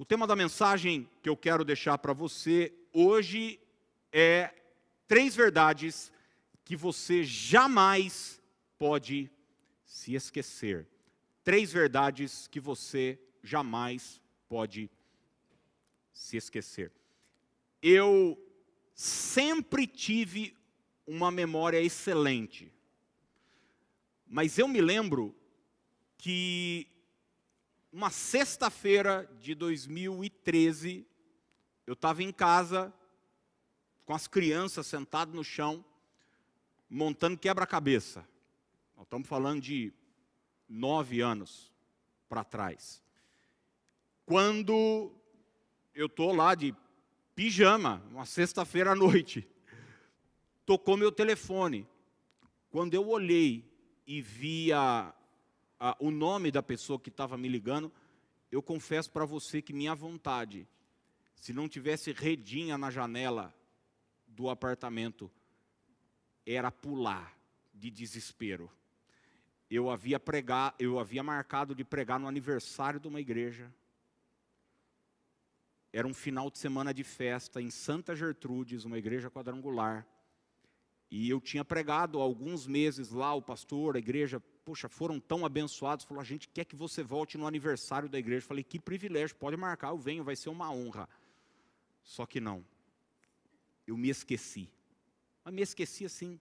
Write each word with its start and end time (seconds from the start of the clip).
O 0.00 0.04
tema 0.06 0.26
da 0.26 0.34
mensagem 0.34 1.06
que 1.22 1.28
eu 1.28 1.36
quero 1.36 1.62
deixar 1.62 1.98
para 1.98 2.14
você 2.14 2.72
hoje 2.90 3.60
é 4.10 4.50
três 5.06 5.36
verdades 5.36 6.10
que 6.64 6.74
você 6.74 7.22
jamais 7.22 8.40
pode 8.78 9.30
se 9.84 10.14
esquecer. 10.14 10.88
Três 11.44 11.70
verdades 11.70 12.46
que 12.46 12.58
você 12.58 13.20
jamais 13.42 14.22
pode 14.48 14.90
se 16.14 16.38
esquecer. 16.38 16.90
Eu 17.82 18.42
sempre 18.94 19.86
tive 19.86 20.56
uma 21.06 21.30
memória 21.30 21.78
excelente, 21.78 22.72
mas 24.26 24.58
eu 24.58 24.66
me 24.66 24.80
lembro 24.80 25.36
que 26.16 26.86
uma 27.92 28.10
sexta-feira 28.10 29.28
de 29.40 29.54
2013, 29.54 31.06
eu 31.86 31.94
estava 31.94 32.22
em 32.22 32.32
casa 32.32 32.92
com 34.04 34.14
as 34.14 34.26
crianças 34.26 34.86
sentado 34.86 35.34
no 35.34 35.42
chão, 35.42 35.84
montando 36.88 37.38
quebra-cabeça. 37.38 38.26
Estamos 39.00 39.28
falando 39.28 39.60
de 39.60 39.92
nove 40.68 41.20
anos 41.20 41.72
para 42.28 42.44
trás. 42.44 43.02
Quando 44.24 45.12
eu 45.92 46.06
estou 46.06 46.32
lá 46.32 46.54
de 46.54 46.74
pijama, 47.34 48.04
uma 48.10 48.24
sexta-feira 48.24 48.92
à 48.92 48.94
noite, 48.94 49.48
tocou 50.64 50.96
meu 50.96 51.10
telefone. 51.10 51.88
Quando 52.70 52.94
eu 52.94 53.08
olhei 53.08 53.68
e 54.06 54.22
vi 54.22 54.72
a, 54.72 55.12
a, 55.80 55.96
o 55.98 56.10
nome 56.10 56.50
da 56.50 56.62
pessoa 56.62 57.00
que 57.00 57.08
estava 57.08 57.38
me 57.38 57.48
ligando, 57.48 57.90
eu 58.52 58.62
confesso 58.62 59.10
para 59.10 59.24
você 59.24 59.62
que 59.62 59.72
minha 59.72 59.94
vontade, 59.94 60.68
se 61.34 61.54
não 61.54 61.66
tivesse 61.66 62.12
redinha 62.12 62.76
na 62.76 62.90
janela 62.90 63.54
do 64.26 64.50
apartamento, 64.50 65.30
era 66.46 66.70
pular 66.70 67.34
de 67.72 67.90
desespero. 67.90 68.70
Eu 69.70 69.88
havia 69.88 70.20
pregar, 70.20 70.74
eu 70.78 70.98
havia 70.98 71.22
marcado 71.22 71.74
de 71.74 71.84
pregar 71.84 72.20
no 72.20 72.28
aniversário 72.28 73.00
de 73.00 73.08
uma 73.08 73.20
igreja. 73.20 73.72
Era 75.92 76.06
um 76.06 76.14
final 76.14 76.50
de 76.50 76.58
semana 76.58 76.92
de 76.92 77.04
festa 77.04 77.60
em 77.62 77.70
Santa 77.70 78.14
Gertrudes, 78.14 78.84
uma 78.84 78.98
igreja 78.98 79.30
quadrangular. 79.30 80.06
E 81.10 81.28
eu 81.28 81.40
tinha 81.40 81.64
pregado 81.64 82.20
há 82.20 82.22
alguns 82.22 82.66
meses 82.66 83.10
lá, 83.10 83.32
o 83.34 83.42
pastor, 83.42 83.96
a 83.96 83.98
igreja, 83.98 84.42
poxa, 84.70 84.88
foram 84.88 85.18
tão 85.18 85.44
abençoados. 85.44 86.04
Falou, 86.04 86.20
a 86.20 86.24
gente 86.24 86.46
quer 86.46 86.64
que 86.64 86.76
você 86.76 87.02
volte 87.02 87.36
no 87.36 87.44
aniversário 87.44 88.08
da 88.08 88.20
igreja. 88.20 88.46
falei, 88.46 88.62
que 88.62 88.78
privilégio, 88.78 89.34
pode 89.34 89.56
marcar, 89.56 89.88
eu 89.88 89.98
venho, 89.98 90.22
vai 90.22 90.36
ser 90.36 90.48
uma 90.48 90.70
honra. 90.70 91.08
Só 92.04 92.24
que 92.24 92.40
não, 92.40 92.64
eu 93.84 93.96
me 93.96 94.08
esqueci. 94.08 94.70
Mas 95.44 95.52
me 95.52 95.60
esqueci 95.60 96.04
assim, 96.04 96.38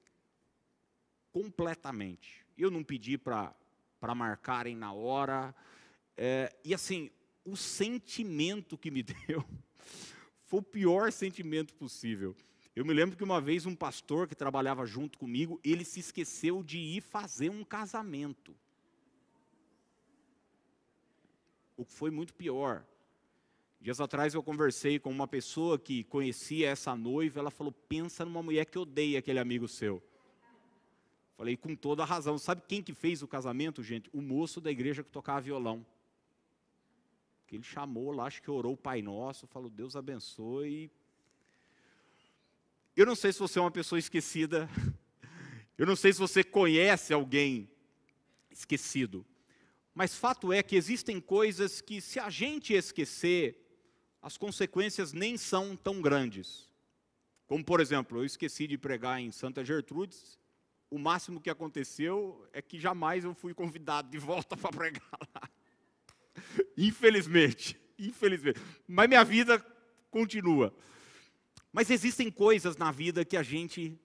completamente. 1.31 2.45
Eu 2.55 2.69
não 2.69 2.83
pedi 2.83 3.17
para 3.17 3.55
marcarem 4.15 4.75
na 4.75 4.93
hora. 4.93 5.55
É, 6.15 6.55
e 6.63 6.71
assim, 6.71 7.09
o 7.43 7.57
sentimento 7.57 8.77
que 8.77 8.91
me 8.91 9.01
deu 9.25 9.43
foi 10.45 10.59
o 10.59 10.63
pior 10.63 11.11
sentimento 11.11 11.73
possível. 11.73 12.35
Eu 12.75 12.85
me 12.85 12.93
lembro 12.93 13.17
que 13.17 13.23
uma 13.23 13.41
vez 13.41 13.65
um 13.65 13.75
pastor 13.75 14.27
que 14.27 14.35
trabalhava 14.35 14.85
junto 14.85 15.17
comigo, 15.17 15.59
ele 15.63 15.83
se 15.83 15.99
esqueceu 15.99 16.63
de 16.63 16.77
ir 16.77 17.01
fazer 17.01 17.49
um 17.49 17.63
casamento. 17.63 18.55
O 21.75 21.85
que 21.85 21.91
foi 21.91 22.11
muito 22.11 22.33
pior. 22.33 22.85
Dias 23.81 24.01
atrás 24.01 24.33
eu 24.33 24.43
conversei 24.43 24.99
com 24.99 25.09
uma 25.09 25.27
pessoa 25.27 25.79
que 25.79 26.03
conhecia 26.03 26.69
essa 26.69 26.95
noiva, 26.95 27.39
ela 27.39 27.49
falou: 27.49 27.71
"Pensa 27.71 28.25
numa 28.25 28.43
mulher 28.43 28.65
que 28.65 28.77
odeia 28.77 29.19
aquele 29.19 29.39
amigo 29.39 29.67
seu". 29.67 30.03
Falei 31.37 31.55
com 31.55 31.73
toda 31.73 32.03
a 32.03 32.05
razão. 32.05 32.37
Sabe 32.37 32.61
quem 32.67 32.83
que 32.83 32.93
fez 32.93 33.23
o 33.23 33.27
casamento, 33.27 33.81
gente? 33.81 34.09
O 34.11 34.21
moço 34.21 34.59
da 34.59 34.69
igreja 34.69 35.01
que 35.01 35.09
tocava 35.09 35.39
violão. 35.39 35.85
Que 37.47 37.55
ele 37.55 37.63
chamou 37.63 38.11
lá, 38.11 38.25
acho 38.25 38.41
que 38.41 38.51
orou 38.51 38.73
o 38.73 38.77
Pai 38.77 39.01
Nosso, 39.01 39.47
falou: 39.47 39.69
"Deus 39.69 39.95
abençoe". 39.95 40.91
Eu 42.99 43.05
não 43.05 43.15
sei 43.15 43.31
se 43.31 43.39
você 43.39 43.57
é 43.57 43.61
uma 43.61 43.71
pessoa 43.71 43.97
esquecida. 43.97 44.69
Eu 45.77 45.85
não 45.85 45.95
sei 45.95 46.11
se 46.11 46.19
você 46.19 46.43
conhece 46.43 47.13
alguém 47.13 47.71
esquecido. 48.51 49.25
Mas 49.95 50.15
fato 50.15 50.51
é 50.51 50.61
que 50.61 50.75
existem 50.75 51.21
coisas 51.21 51.79
que, 51.79 52.01
se 52.01 52.19
a 52.19 52.29
gente 52.29 52.73
esquecer, 52.73 53.57
as 54.21 54.35
consequências 54.35 55.13
nem 55.13 55.37
são 55.37 55.77
tão 55.77 56.01
grandes. 56.01 56.69
Como, 57.47 57.63
por 57.63 57.79
exemplo, 57.79 58.19
eu 58.19 58.25
esqueci 58.25 58.67
de 58.67 58.77
pregar 58.77 59.21
em 59.21 59.31
Santa 59.31 59.63
Gertrudes, 59.63 60.37
o 60.91 60.99
máximo 60.99 61.39
que 61.39 61.49
aconteceu 61.49 62.45
é 62.51 62.61
que 62.61 62.77
jamais 62.77 63.23
eu 63.23 63.33
fui 63.33 63.53
convidado 63.53 64.09
de 64.09 64.17
volta 64.17 64.57
para 64.57 64.71
pregar 64.71 65.19
lá. 65.33 65.49
Infelizmente, 66.77 67.79
infelizmente. 67.97 68.59
Mas 68.85 69.07
minha 69.07 69.23
vida 69.23 69.57
continua. 70.11 70.75
Mas 71.71 71.89
existem 71.89 72.31
coisas 72.31 72.77
na 72.77 72.91
vida 72.91 73.23
que 73.23 73.37
a 73.37 73.43
gente 73.43 73.99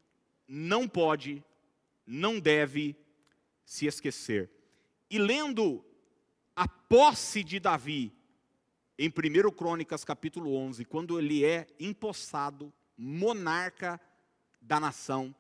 não 0.47 0.87
pode, 0.87 1.43
não 2.07 2.39
deve 2.39 2.97
se 3.65 3.87
esquecer. 3.87 4.51
E 5.11 5.19
lendo 5.19 5.85
a 6.55 6.69
posse 6.69 7.43
de 7.43 7.59
Davi 7.59 8.13
em 8.99 9.09
1 9.09 9.51
Crônicas 9.53 10.05
capítulo 10.05 10.55
11, 10.55 10.85
quando 10.85 11.19
ele 11.19 11.45
é 11.45 11.67
empossado 11.81 12.73
monarca 12.97 14.01
da 14.61 14.79
nação, 14.79 15.35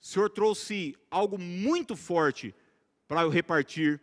o 0.00 0.06
Senhor 0.06 0.30
trouxe 0.30 0.96
algo 1.10 1.38
muito 1.38 1.96
forte 1.96 2.54
para 3.08 3.22
eu 3.22 3.30
repartir 3.30 4.00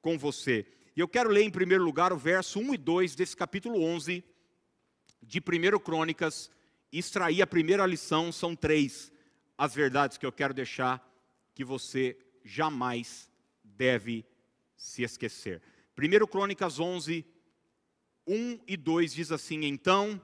com 0.00 0.18
você. 0.18 0.66
E 0.96 1.00
eu 1.00 1.08
quero 1.08 1.28
ler 1.28 1.42
em 1.42 1.50
primeiro 1.50 1.84
lugar 1.84 2.12
o 2.12 2.16
verso 2.16 2.58
1 2.58 2.74
e 2.74 2.78
2 2.78 3.14
desse 3.14 3.36
capítulo 3.36 3.82
11 3.82 4.24
de 5.22 5.38
1 5.40 5.78
Crônicas, 5.80 6.50
extrair 6.98 7.42
a 7.42 7.46
primeira 7.46 7.86
lição, 7.86 8.30
são 8.30 8.54
três 8.54 9.12
as 9.56 9.74
verdades 9.74 10.18
que 10.18 10.26
eu 10.26 10.32
quero 10.32 10.52
deixar 10.52 11.02
que 11.54 11.64
você 11.64 12.16
jamais 12.44 13.30
deve 13.62 14.24
se 14.76 15.02
esquecer. 15.02 15.62
1 15.96 16.26
Crônicas 16.26 16.78
11, 16.78 17.24
1 18.26 18.60
e 18.66 18.76
2 18.76 19.14
diz 19.14 19.30
assim: 19.30 19.64
Então 19.64 20.20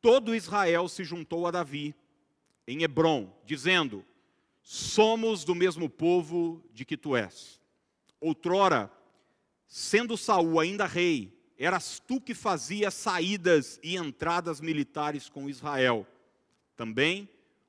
todo 0.00 0.34
Israel 0.34 0.88
se 0.88 1.04
juntou 1.04 1.46
a 1.46 1.50
Davi 1.50 1.94
em 2.66 2.82
Hebron, 2.82 3.32
dizendo: 3.44 4.04
Somos 4.62 5.44
do 5.44 5.54
mesmo 5.54 5.88
povo 5.88 6.64
de 6.72 6.84
que 6.84 6.96
tu 6.96 7.14
és. 7.14 7.60
Outrora, 8.20 8.90
sendo 9.66 10.16
Saul 10.16 10.58
ainda 10.58 10.86
rei, 10.86 11.38
eras 11.58 12.00
tu 12.00 12.20
que 12.20 12.34
fazia 12.34 12.90
saídas 12.90 13.78
e 13.82 13.96
entradas 13.96 14.60
militares 14.60 15.28
com 15.28 15.48
Israel. 15.48 16.06
Também 16.76 17.28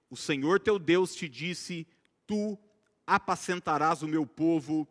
o 0.10 0.16
Senhor 0.18 0.60
teu 0.60 0.80
Deus 0.80 1.16
te 1.16 1.28
disse: 1.28 1.88
Tu 2.26 2.58
apacentarás 3.06 4.02
o 4.02 4.08
meu 4.08 4.26
povo 4.26 4.88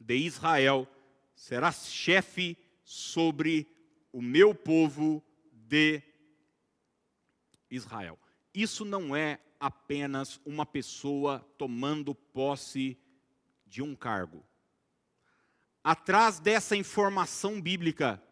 de 0.00 0.16
Israel, 0.16 0.88
serás 1.34 1.90
chefe 1.92 2.56
sobre 2.84 3.66
o 4.12 4.20
meu 4.20 4.54
povo 4.54 5.22
de 5.52 6.02
Israel. 7.70 8.18
Isso 8.52 8.84
não 8.84 9.16
é 9.16 9.38
apenas 9.58 10.40
uma 10.44 10.66
pessoa 10.66 11.38
tomando 11.56 12.14
posse 12.14 12.98
de 13.66 13.80
um 13.80 13.94
cargo. 13.94 14.44
Atrás 15.84 16.38
dessa 16.38 16.76
informação 16.76 17.60
bíblica 17.60 18.22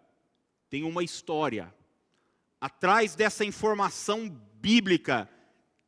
tem 0.69 0.85
uma 0.85 1.03
história. 1.03 1.75
Atrás 2.61 3.17
dessa 3.17 3.45
informação 3.45 4.29
bíblica 4.55 5.29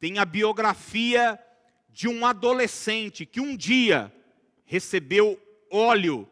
tem 0.00 0.19
a 0.19 0.25
biografia 0.25 1.38
de 1.88 2.08
um 2.08 2.26
adolescente 2.26 3.25
que 3.25 3.40
um 3.40 3.56
dia 3.56 4.12
recebeu 4.64 5.40
óleo 5.70 6.28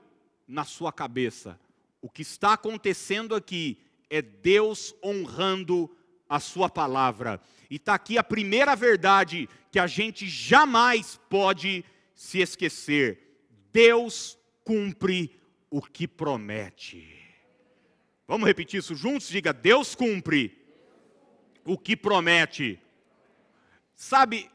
na 0.49 0.64
sua 0.64 0.93
cabeça. 0.93 1.60
O 2.02 2.10
que 2.10 2.22
está 2.22 2.54
acontecendo 2.54 3.34
aqui 3.34 3.78
é 4.08 4.20
Deus 4.20 4.94
honrando 5.04 5.88
a 6.28 6.40
sua 6.40 6.69
palavra. 6.69 7.40
E 7.70 7.76
está 7.76 7.94
aqui 7.94 8.19
a 8.19 8.25
primeira 8.25 8.75
verdade 8.75 9.49
que 9.70 9.78
a 9.78 9.87
gente 9.87 10.26
jamais 10.28 11.20
pode 11.28 11.84
se 12.14 12.40
esquecer. 12.40 13.46
Deus 13.72 14.37
cumpre 14.64 15.40
o 15.70 15.80
que 15.80 16.06
promete. 16.08 17.16
Vamos 18.26 18.46
repetir 18.46 18.78
isso 18.78 18.94
juntos? 18.94 19.28
Diga: 19.28 19.52
Deus 19.52 19.94
cumpre 19.94 20.56
o 21.64 21.76
que 21.76 21.96
promete. 21.96 22.80
Sabe, 23.94 24.50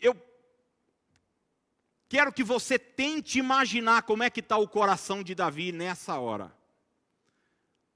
eu 0.00 0.16
quero 2.08 2.32
que 2.32 2.44
você 2.44 2.78
tente 2.78 3.38
imaginar 3.38 4.02
como 4.02 4.22
é 4.22 4.30
que 4.30 4.40
está 4.40 4.56
o 4.56 4.68
coração 4.68 5.22
de 5.22 5.34
Davi 5.34 5.72
nessa 5.72 6.18
hora. 6.18 6.54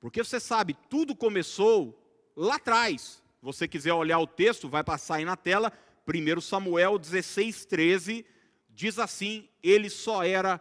Porque 0.00 0.22
você 0.22 0.40
sabe, 0.40 0.74
tudo 0.88 1.14
começou 1.14 2.02
lá 2.36 2.56
atrás. 2.56 3.22
Você 3.40 3.68
quiser 3.68 3.92
olhar 3.92 4.18
o 4.18 4.26
texto, 4.26 4.68
vai 4.68 4.82
passar 4.82 5.16
aí 5.16 5.24
na 5.24 5.36
tela. 5.36 5.72
1 6.06 6.40
Samuel 6.40 6.98
16, 6.98 7.64
13, 7.66 8.26
diz 8.70 8.98
assim: 8.98 9.48
ele 9.62 9.90
só 9.90 10.24
era 10.24 10.60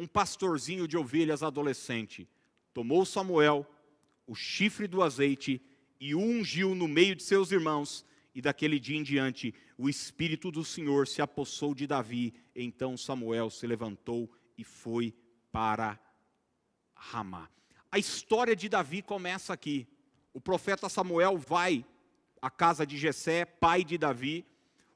um 0.00 0.06
pastorzinho 0.06 0.88
de 0.88 0.96
ovelhas 0.96 1.42
adolescente. 1.42 2.26
Tomou 2.72 3.04
Samuel 3.04 3.66
o 4.26 4.34
chifre 4.34 4.88
do 4.88 5.02
azeite 5.02 5.60
e 6.00 6.14
o 6.14 6.18
ungiu 6.18 6.74
no 6.74 6.88
meio 6.88 7.14
de 7.14 7.22
seus 7.22 7.52
irmãos, 7.52 8.06
e 8.34 8.40
daquele 8.40 8.80
dia 8.80 8.96
em 8.96 9.02
diante 9.02 9.54
o 9.76 9.90
Espírito 9.90 10.50
do 10.50 10.64
Senhor 10.64 11.06
se 11.06 11.20
apossou 11.20 11.74
de 11.74 11.86
Davi. 11.86 12.32
Então 12.56 12.96
Samuel 12.96 13.50
se 13.50 13.66
levantou 13.66 14.32
e 14.56 14.64
foi 14.64 15.14
para 15.52 16.00
Ramá. 16.94 17.50
A 17.92 17.98
história 17.98 18.56
de 18.56 18.70
Davi 18.70 19.02
começa 19.02 19.52
aqui. 19.52 19.86
O 20.32 20.40
profeta 20.40 20.88
Samuel 20.88 21.36
vai 21.36 21.84
à 22.40 22.48
casa 22.48 22.86
de 22.86 22.96
Jessé, 22.96 23.44
pai 23.44 23.84
de 23.84 23.98
Davi, 23.98 24.46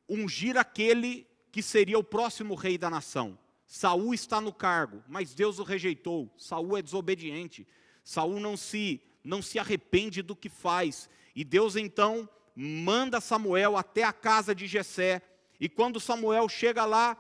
ungir 0.09 0.57
aquele 0.57 1.27
que 1.53 1.61
seria 1.61 1.99
o 1.99 2.05
próximo 2.05 2.55
rei 2.55 2.79
da 2.79 2.89
nação. 2.89 3.39
Saul 3.67 4.15
está 4.15 4.41
no 4.41 4.53
cargo, 4.53 5.03
mas 5.09 5.35
Deus 5.35 5.59
o 5.59 5.63
rejeitou. 5.63 6.33
Saul 6.37 6.77
é 6.77 6.83
desobediente. 6.83 7.67
Saul 8.03 8.39
não 8.39 8.57
se 8.57 9.01
não 9.25 9.41
se 9.41 9.59
arrepende 9.59 10.21
do 10.21 10.37
que 10.37 10.51
faz. 10.51 11.09
E 11.35 11.43
Deus 11.43 11.77
então 11.77 12.29
manda 12.55 13.21
Samuel 13.21 13.77
até 13.77 14.05
a 14.05 14.13
casa 14.13 14.55
de 14.55 14.67
Jessé. 14.67 15.23
E 15.59 15.69
quando 15.69 15.99
Samuel 15.99 16.49
chega 16.49 16.85
lá, 16.85 17.17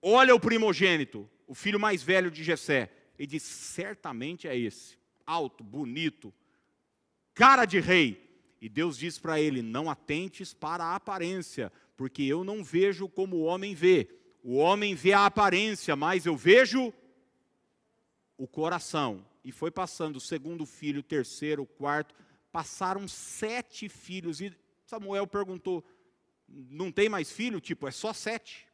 olha 0.00 0.34
o 0.34 0.40
primogênito, 0.40 1.28
o 1.46 1.54
filho 1.54 1.80
mais 1.80 2.02
velho 2.02 2.30
de 2.30 2.44
Jessé, 2.44 2.90
e 3.18 3.26
diz: 3.26 3.42
certamente 3.42 4.46
é 4.46 4.56
esse, 4.56 4.96
alto, 5.26 5.64
bonito, 5.64 6.32
cara 7.34 7.64
de 7.64 7.80
rei. 7.80 8.22
E 8.60 8.68
Deus 8.68 8.96
diz 8.96 9.18
para 9.18 9.40
ele: 9.40 9.60
não 9.60 9.90
atentes 9.90 10.54
para 10.54 10.84
a 10.84 10.94
aparência, 10.94 11.72
porque 11.96 12.22
eu 12.22 12.44
não 12.44 12.62
vejo 12.62 13.08
como 13.08 13.36
o 13.36 13.42
homem 13.42 13.74
vê. 13.74 14.08
O 14.46 14.56
homem 14.56 14.94
vê 14.94 15.14
a 15.14 15.24
aparência, 15.24 15.96
mas 15.96 16.26
eu 16.26 16.36
vejo 16.36 16.92
o 18.36 18.46
coração. 18.46 19.24
E 19.42 19.50
foi 19.50 19.70
passando 19.70 20.16
o 20.16 20.20
segundo 20.20 20.66
filho, 20.66 21.00
o 21.00 21.02
terceiro, 21.02 21.62
o 21.62 21.66
quarto. 21.66 22.14
Passaram 22.52 23.08
sete 23.08 23.88
filhos. 23.88 24.42
E 24.42 24.54
Samuel 24.84 25.26
perguntou: 25.26 25.82
não 26.46 26.92
tem 26.92 27.08
mais 27.08 27.32
filho? 27.32 27.58
Tipo, 27.58 27.88
é 27.88 27.90
só 27.90 28.12
sete. 28.12 28.68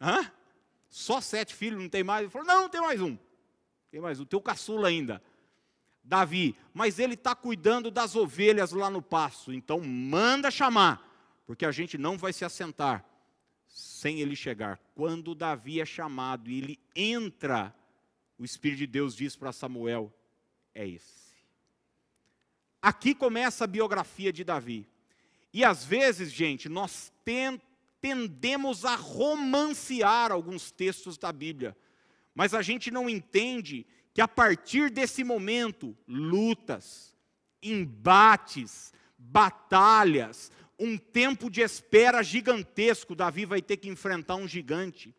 Hã? 0.00 0.28
Só 0.90 1.20
sete 1.20 1.54
filhos, 1.54 1.80
não 1.80 1.88
tem 1.88 2.02
mais? 2.02 2.22
Ele 2.22 2.30
falou: 2.30 2.48
não, 2.48 2.68
tem 2.68 2.80
mais 2.80 3.00
um. 3.00 3.16
Tem 3.92 4.00
mais 4.00 4.18
um, 4.18 4.24
teu 4.24 4.40
caçula 4.40 4.88
ainda. 4.88 5.22
Davi, 6.02 6.56
mas 6.74 6.98
ele 6.98 7.14
está 7.14 7.32
cuidando 7.32 7.92
das 7.92 8.16
ovelhas 8.16 8.72
lá 8.72 8.90
no 8.90 9.00
passo, 9.00 9.52
então 9.52 9.80
manda 9.80 10.50
chamar, 10.52 11.02
porque 11.46 11.64
a 11.64 11.72
gente 11.72 11.96
não 11.96 12.16
vai 12.18 12.32
se 12.32 12.44
assentar 12.44 13.04
sem 13.76 14.20
ele 14.20 14.34
chegar. 14.34 14.80
Quando 14.94 15.34
Davi 15.34 15.82
é 15.82 15.84
chamado 15.84 16.50
e 16.50 16.56
ele 16.56 16.80
entra, 16.94 17.76
o 18.38 18.44
Espírito 18.44 18.78
de 18.78 18.86
Deus 18.86 19.14
diz 19.14 19.36
para 19.36 19.52
Samuel: 19.52 20.10
é 20.74 20.88
esse. 20.88 21.36
Aqui 22.80 23.14
começa 23.14 23.64
a 23.64 23.66
biografia 23.66 24.32
de 24.32 24.42
Davi. 24.44 24.88
E 25.52 25.62
às 25.62 25.84
vezes, 25.84 26.32
gente, 26.32 26.70
nós 26.70 27.12
tendemos 28.00 28.86
a 28.86 28.94
romancear 28.94 30.32
alguns 30.32 30.70
textos 30.70 31.18
da 31.18 31.30
Bíblia, 31.30 31.76
mas 32.34 32.54
a 32.54 32.62
gente 32.62 32.90
não 32.90 33.10
entende 33.10 33.86
que 34.14 34.22
a 34.22 34.28
partir 34.28 34.90
desse 34.90 35.22
momento, 35.22 35.94
lutas, 36.08 37.14
embates, 37.62 38.94
batalhas, 39.18 40.50
um 40.78 40.96
tempo 40.96 41.50
de 41.50 41.60
espera 41.60 42.22
gigantesco. 42.22 43.14
Davi 43.14 43.44
vai 43.44 43.62
ter 43.62 43.76
que 43.76 43.88
enfrentar 43.88 44.36
um 44.36 44.46
gigante. 44.46 45.14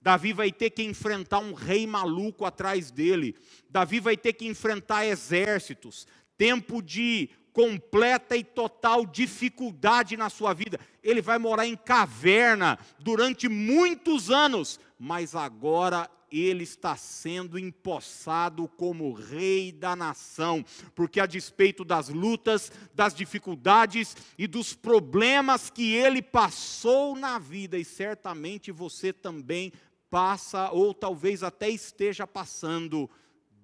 Davi 0.00 0.32
vai 0.32 0.50
ter 0.50 0.70
que 0.70 0.82
enfrentar 0.82 1.38
um 1.38 1.52
rei 1.54 1.86
maluco 1.86 2.44
atrás 2.44 2.90
dele. 2.90 3.36
Davi 3.70 4.00
vai 4.00 4.16
ter 4.16 4.32
que 4.32 4.46
enfrentar 4.46 5.06
exércitos. 5.06 6.06
Tempo 6.36 6.82
de 6.82 7.30
completa 7.52 8.36
e 8.36 8.42
total 8.42 9.06
dificuldade 9.06 10.16
na 10.16 10.28
sua 10.28 10.52
vida. 10.52 10.80
Ele 11.02 11.20
vai 11.20 11.38
morar 11.38 11.66
em 11.66 11.76
caverna 11.76 12.78
durante 12.98 13.48
muitos 13.48 14.30
anos, 14.30 14.80
mas 14.98 15.36
agora 15.36 16.10
ele 16.40 16.64
está 16.64 16.96
sendo 16.96 17.58
empossado 17.58 18.66
como 18.68 19.12
rei 19.12 19.70
da 19.70 19.94
nação, 19.94 20.64
porque 20.94 21.20
a 21.20 21.26
despeito 21.26 21.84
das 21.84 22.08
lutas, 22.08 22.72
das 22.94 23.14
dificuldades 23.14 24.16
e 24.38 24.46
dos 24.46 24.74
problemas 24.74 25.68
que 25.68 25.92
ele 25.94 26.22
passou 26.22 27.14
na 27.14 27.38
vida, 27.38 27.78
e 27.78 27.84
certamente 27.84 28.72
você 28.72 29.12
também 29.12 29.72
passa, 30.10 30.70
ou 30.70 30.94
talvez 30.94 31.42
até 31.42 31.68
esteja 31.68 32.26
passando, 32.26 33.10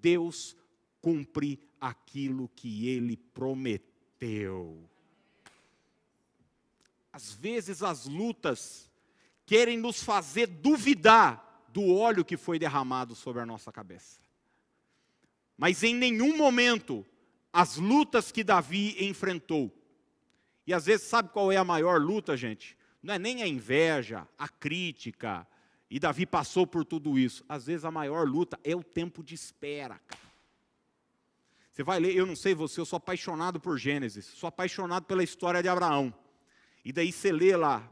Deus 0.00 0.56
cumpre 1.00 1.60
aquilo 1.80 2.50
que 2.54 2.88
ele 2.88 3.16
prometeu. 3.16 4.88
Às 7.12 7.32
vezes 7.32 7.82
as 7.82 8.06
lutas 8.06 8.90
querem 9.44 9.78
nos 9.78 10.02
fazer 10.02 10.46
duvidar 10.46 11.47
do 11.68 11.94
óleo 11.94 12.24
que 12.24 12.36
foi 12.36 12.58
derramado 12.58 13.14
sobre 13.14 13.42
a 13.42 13.46
nossa 13.46 13.70
cabeça. 13.70 14.20
Mas 15.56 15.82
em 15.82 15.94
nenhum 15.94 16.36
momento 16.36 17.04
as 17.52 17.76
lutas 17.76 18.30
que 18.30 18.44
Davi 18.44 18.96
enfrentou, 19.04 19.72
e 20.66 20.74
às 20.74 20.86
vezes 20.86 21.06
sabe 21.06 21.30
qual 21.30 21.50
é 21.50 21.56
a 21.56 21.64
maior 21.64 22.00
luta, 22.00 22.36
gente? 22.36 22.76
Não 23.02 23.14
é 23.14 23.18
nem 23.18 23.42
a 23.42 23.46
inveja, 23.46 24.28
a 24.38 24.48
crítica, 24.48 25.46
e 25.90 25.98
Davi 25.98 26.26
passou 26.26 26.66
por 26.66 26.84
tudo 26.84 27.18
isso. 27.18 27.44
Às 27.48 27.66
vezes 27.66 27.84
a 27.84 27.90
maior 27.90 28.28
luta 28.28 28.58
é 28.62 28.76
o 28.76 28.82
tempo 28.82 29.22
de 29.22 29.34
espera, 29.34 29.98
cara. 30.06 30.28
Você 31.72 31.82
vai 31.82 32.00
ler, 32.00 32.14
eu 32.16 32.26
não 32.26 32.34
sei 32.34 32.54
você, 32.54 32.80
eu 32.80 32.84
sou 32.84 32.96
apaixonado 32.96 33.60
por 33.60 33.78
Gênesis, 33.78 34.26
sou 34.26 34.48
apaixonado 34.48 35.04
pela 35.04 35.22
história 35.22 35.62
de 35.62 35.68
Abraão. 35.68 36.12
E 36.84 36.92
daí 36.92 37.12
você 37.12 37.30
lê 37.30 37.56
lá, 37.56 37.88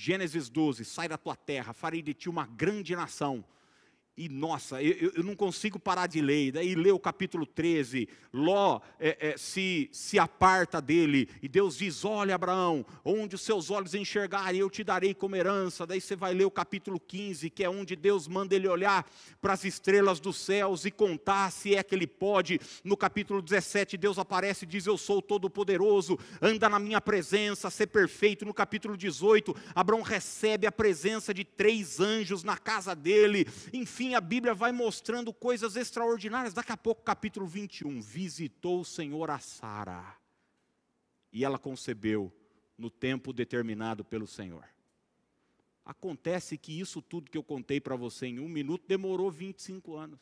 Gênesis 0.00 0.48
12: 0.48 0.84
sai 0.84 1.08
da 1.08 1.18
tua 1.18 1.34
terra, 1.34 1.72
farei 1.72 2.00
de 2.00 2.14
ti 2.14 2.28
uma 2.28 2.46
grande 2.46 2.94
nação 2.94 3.44
e 4.18 4.28
nossa, 4.28 4.82
eu, 4.82 5.12
eu, 5.14 5.22
não 5.22 5.36
consigo 5.36 5.78
parar 5.78 6.08
de 6.08 6.20
ler. 6.20 6.50
Daí 6.50 6.74
lê 6.74 6.90
o 6.90 6.98
capítulo 6.98 7.46
13, 7.46 8.08
Ló 8.32 8.80
é, 8.98 9.16
é, 9.20 9.38
se, 9.38 9.88
se 9.92 10.18
aparta 10.18 10.82
dele, 10.82 11.28
e 11.40 11.46
Deus 11.46 11.78
diz: 11.78 12.04
Olha, 12.04 12.34
Abraão, 12.34 12.84
onde 13.04 13.36
os 13.36 13.42
seus 13.42 13.70
olhos 13.70 13.94
enxergarem, 13.94 14.58
eu 14.58 14.68
te 14.68 14.82
darei 14.82 15.14
como 15.14 15.36
herança. 15.36 15.86
Daí 15.86 16.00
você 16.00 16.16
vai 16.16 16.34
ler 16.34 16.46
o 16.46 16.50
capítulo 16.50 16.98
15, 16.98 17.48
que 17.48 17.62
é 17.62 17.70
onde 17.70 17.94
Deus 17.94 18.26
manda 18.26 18.56
ele 18.56 18.66
olhar 18.66 19.08
para 19.40 19.52
as 19.52 19.64
estrelas 19.64 20.18
dos 20.18 20.36
céus 20.36 20.84
e 20.84 20.90
contar 20.90 21.52
se 21.52 21.76
é 21.76 21.82
que 21.84 21.94
ele 21.94 22.06
pode. 22.08 22.60
No 22.82 22.96
capítulo 22.96 23.40
17, 23.40 23.96
Deus 23.96 24.18
aparece 24.18 24.64
e 24.64 24.68
diz: 24.68 24.84
Eu 24.84 24.98
sou 24.98 25.22
todo-poderoso, 25.22 26.18
anda 26.42 26.68
na 26.68 26.80
minha 26.80 27.00
presença, 27.00 27.70
ser 27.70 27.86
perfeito. 27.86 28.44
No 28.44 28.52
capítulo 28.52 28.96
18, 28.96 29.54
Abraão 29.76 30.02
recebe 30.02 30.66
a 30.66 30.72
presença 30.72 31.32
de 31.32 31.44
três 31.44 32.00
anjos 32.00 32.42
na 32.42 32.58
casa 32.58 32.96
dele, 32.96 33.46
enfim 33.72 34.07
a 34.14 34.20
Bíblia 34.20 34.54
vai 34.54 34.72
mostrando 34.72 35.32
coisas 35.32 35.76
extraordinárias. 35.76 36.54
Daqui 36.54 36.72
a 36.72 36.76
pouco, 36.76 37.02
capítulo 37.02 37.46
21, 37.46 38.00
visitou 38.00 38.80
o 38.80 38.84
Senhor 38.84 39.30
a 39.30 39.38
Sara. 39.38 40.16
E 41.32 41.44
ela 41.44 41.58
concebeu 41.58 42.32
no 42.76 42.90
tempo 42.90 43.32
determinado 43.32 44.04
pelo 44.04 44.26
Senhor. 44.26 44.64
Acontece 45.84 46.58
que 46.58 46.78
isso 46.78 47.00
tudo 47.00 47.30
que 47.30 47.38
eu 47.38 47.42
contei 47.42 47.80
para 47.80 47.96
você 47.96 48.26
em 48.26 48.38
um 48.38 48.48
minuto 48.48 48.86
demorou 48.86 49.30
25 49.30 49.96
anos. 49.96 50.20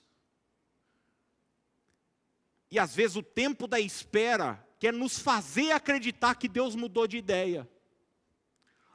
E 2.70 2.78
às 2.78 2.94
vezes 2.94 3.16
o 3.16 3.22
tempo 3.22 3.66
da 3.66 3.80
espera 3.80 4.64
quer 4.78 4.92
nos 4.92 5.18
fazer 5.18 5.72
acreditar 5.72 6.34
que 6.34 6.48
Deus 6.48 6.74
mudou 6.74 7.06
de 7.06 7.16
ideia. 7.16 7.68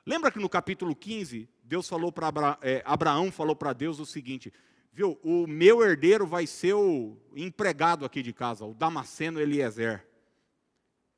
Lembra 0.06 0.32
que 0.32 0.40
no 0.40 0.50
capítulo 0.50 0.96
15, 0.96 1.48
Deus 1.64 1.88
falou 1.88 2.12
para 2.12 2.28
Abra, 2.28 2.58
é, 2.62 2.82
Abraão 2.86 3.32
falou 3.32 3.56
para 3.56 3.74
Deus 3.74 4.00
o 4.00 4.06
seguinte: 4.06 4.52
Viu, 4.94 5.18
o 5.24 5.48
meu 5.48 5.82
herdeiro 5.82 6.28
vai 6.28 6.46
ser 6.46 6.74
o 6.74 7.18
empregado 7.34 8.04
aqui 8.04 8.22
de 8.22 8.34
casa, 8.34 8.66
o 8.66 8.74
Damasceno 8.74 9.40
Eliezer. 9.40 10.06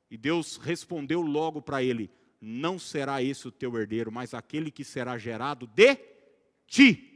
E 0.08 0.16
Deus 0.16 0.56
respondeu 0.58 1.20
logo 1.20 1.60
para 1.60 1.82
ele: 1.82 2.08
Não 2.40 2.78
será 2.78 3.20
esse 3.20 3.48
o 3.48 3.52
teu 3.52 3.76
herdeiro, 3.76 4.12
mas 4.12 4.32
aquele 4.32 4.70
que 4.70 4.84
será 4.84 5.18
gerado 5.18 5.66
de 5.66 5.98
ti. 6.68 7.10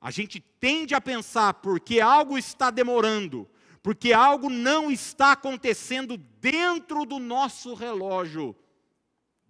A 0.00 0.10
gente 0.10 0.40
tende 0.40 0.92
a 0.92 1.00
pensar, 1.00 1.54
porque 1.54 2.00
algo 2.00 2.36
está 2.36 2.68
demorando, 2.68 3.48
porque 3.80 4.12
algo 4.12 4.50
não 4.50 4.90
está 4.90 5.32
acontecendo 5.32 6.16
dentro 6.16 7.04
do 7.04 7.20
nosso 7.20 7.74
relógio. 7.74 8.56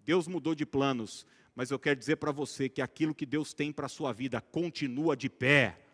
Deus 0.04 0.28
mudou 0.28 0.54
de 0.54 0.66
planos, 0.66 1.26
mas 1.54 1.70
eu 1.70 1.78
quero 1.78 1.98
dizer 1.98 2.16
para 2.16 2.30
você 2.30 2.68
que 2.68 2.82
aquilo 2.82 3.14
que 3.14 3.24
Deus 3.24 3.54
tem 3.54 3.72
para 3.72 3.86
a 3.86 3.88
sua 3.88 4.12
vida 4.12 4.40
continua 4.40 5.16
de 5.16 5.30
pé 5.30 5.85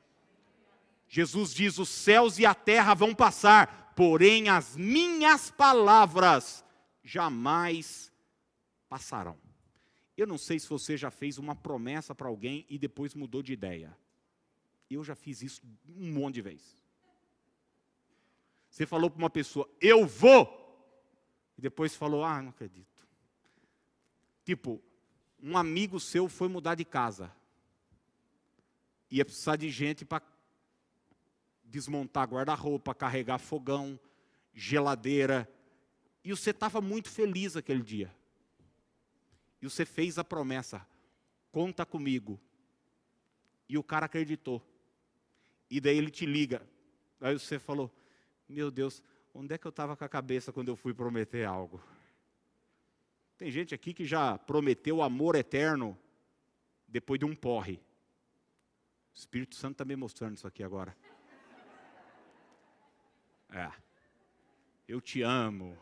Jesus 1.14 1.52
diz: 1.52 1.76
os 1.78 1.90
céus 1.90 2.38
e 2.38 2.46
a 2.46 2.54
terra 2.54 2.94
vão 2.94 3.14
passar, 3.14 3.92
porém 3.94 4.48
as 4.48 4.74
minhas 4.74 5.50
palavras 5.50 6.64
jamais 7.04 8.10
passarão. 8.88 9.38
Eu 10.16 10.26
não 10.26 10.38
sei 10.38 10.58
se 10.58 10.66
você 10.66 10.96
já 10.96 11.10
fez 11.10 11.36
uma 11.36 11.54
promessa 11.54 12.14
para 12.14 12.28
alguém 12.28 12.64
e 12.66 12.78
depois 12.78 13.14
mudou 13.14 13.42
de 13.42 13.52
ideia. 13.52 13.94
Eu 14.88 15.04
já 15.04 15.14
fiz 15.14 15.42
isso 15.42 15.60
um 15.86 16.10
monte 16.14 16.36
de 16.36 16.42
vezes. 16.42 16.78
Você 18.70 18.86
falou 18.86 19.10
para 19.10 19.18
uma 19.18 19.28
pessoa, 19.28 19.68
eu 19.82 20.06
vou, 20.06 20.48
e 21.58 21.60
depois 21.60 21.94
falou, 21.94 22.24
ah, 22.24 22.40
não 22.40 22.48
acredito. 22.48 23.06
Tipo, 24.46 24.82
um 25.42 25.58
amigo 25.58 26.00
seu 26.00 26.26
foi 26.26 26.48
mudar 26.48 26.74
de 26.74 26.86
casa. 26.86 27.30
Ia 29.10 29.26
precisar 29.26 29.56
de 29.56 29.68
gente 29.68 30.06
para 30.06 30.31
desmontar 31.72 32.28
guarda-roupa, 32.28 32.94
carregar 32.94 33.38
fogão, 33.38 33.98
geladeira. 34.52 35.48
E 36.22 36.30
você 36.30 36.50
estava 36.50 36.80
muito 36.82 37.08
feliz 37.08 37.56
aquele 37.56 37.82
dia. 37.82 38.14
E 39.60 39.64
você 39.64 39.86
fez 39.86 40.18
a 40.18 40.24
promessa: 40.24 40.86
conta 41.50 41.86
comigo. 41.86 42.38
E 43.68 43.78
o 43.78 43.82
cara 43.82 44.04
acreditou. 44.04 44.62
E 45.70 45.80
daí 45.80 45.96
ele 45.96 46.10
te 46.10 46.26
liga. 46.26 46.62
Aí 47.20 47.32
você 47.32 47.58
falou: 47.58 47.90
Meu 48.46 48.70
Deus, 48.70 49.02
onde 49.34 49.54
é 49.54 49.58
que 49.58 49.66
eu 49.66 49.70
estava 49.70 49.96
com 49.96 50.04
a 50.04 50.08
cabeça 50.08 50.52
quando 50.52 50.68
eu 50.68 50.76
fui 50.76 50.92
prometer 50.92 51.46
algo? 51.46 51.82
Tem 53.38 53.50
gente 53.50 53.74
aqui 53.74 53.94
que 53.94 54.04
já 54.04 54.38
prometeu 54.38 55.02
amor 55.02 55.34
eterno 55.34 55.98
depois 56.86 57.18
de 57.18 57.24
um 57.24 57.34
porre. 57.34 57.80
O 59.14 59.18
Espírito 59.18 59.56
Santo 59.56 59.72
está 59.72 59.84
me 59.84 59.96
mostrando 59.96 60.36
isso 60.36 60.46
aqui 60.46 60.62
agora. 60.62 60.94
É. 63.52 63.70
Eu 64.88 65.00
te 65.00 65.22
amo. 65.22 65.76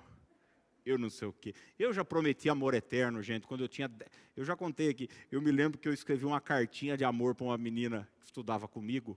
Eu 0.84 0.98
não 0.98 1.08
sei 1.08 1.28
o 1.28 1.32
quê. 1.32 1.54
Eu 1.78 1.92
já 1.92 2.04
prometi 2.04 2.48
amor 2.48 2.74
eterno, 2.74 3.22
gente, 3.22 3.46
quando 3.46 3.62
eu 3.62 3.68
tinha. 3.68 3.90
Eu 4.36 4.44
já 4.44 4.56
contei 4.56 4.88
aqui. 4.88 5.08
Eu 5.30 5.40
me 5.40 5.52
lembro 5.52 5.78
que 5.78 5.88
eu 5.88 5.92
escrevi 5.92 6.24
uma 6.24 6.40
cartinha 6.40 6.96
de 6.96 7.04
amor 7.04 7.34
para 7.34 7.44
uma 7.44 7.58
menina 7.58 8.08
que 8.18 8.26
estudava 8.26 8.66
comigo. 8.66 9.16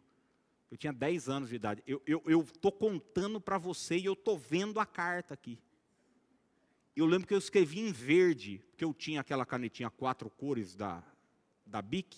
Eu 0.70 0.78
tinha 0.78 0.94
10 0.94 1.30
anos 1.30 1.50
de 1.50 1.56
idade. 1.56 1.84
Eu 1.86 2.02
estou 2.42 2.72
contando 2.72 3.40
para 3.40 3.58
você 3.58 3.98
e 3.98 4.06
eu 4.06 4.14
estou 4.14 4.38
vendo 4.38 4.80
a 4.80 4.86
carta 4.86 5.34
aqui. 5.34 5.60
Eu 6.96 7.06
lembro 7.06 7.28
que 7.28 7.34
eu 7.34 7.40
escrevi 7.40 7.80
em 7.80 7.92
verde, 7.92 8.62
porque 8.70 8.84
eu 8.84 8.94
tinha 8.94 9.22
aquela 9.22 9.46
canetinha 9.46 9.90
quatro 9.90 10.30
cores 10.30 10.76
da, 10.76 11.04
da 11.66 11.82
BIC: 11.82 12.16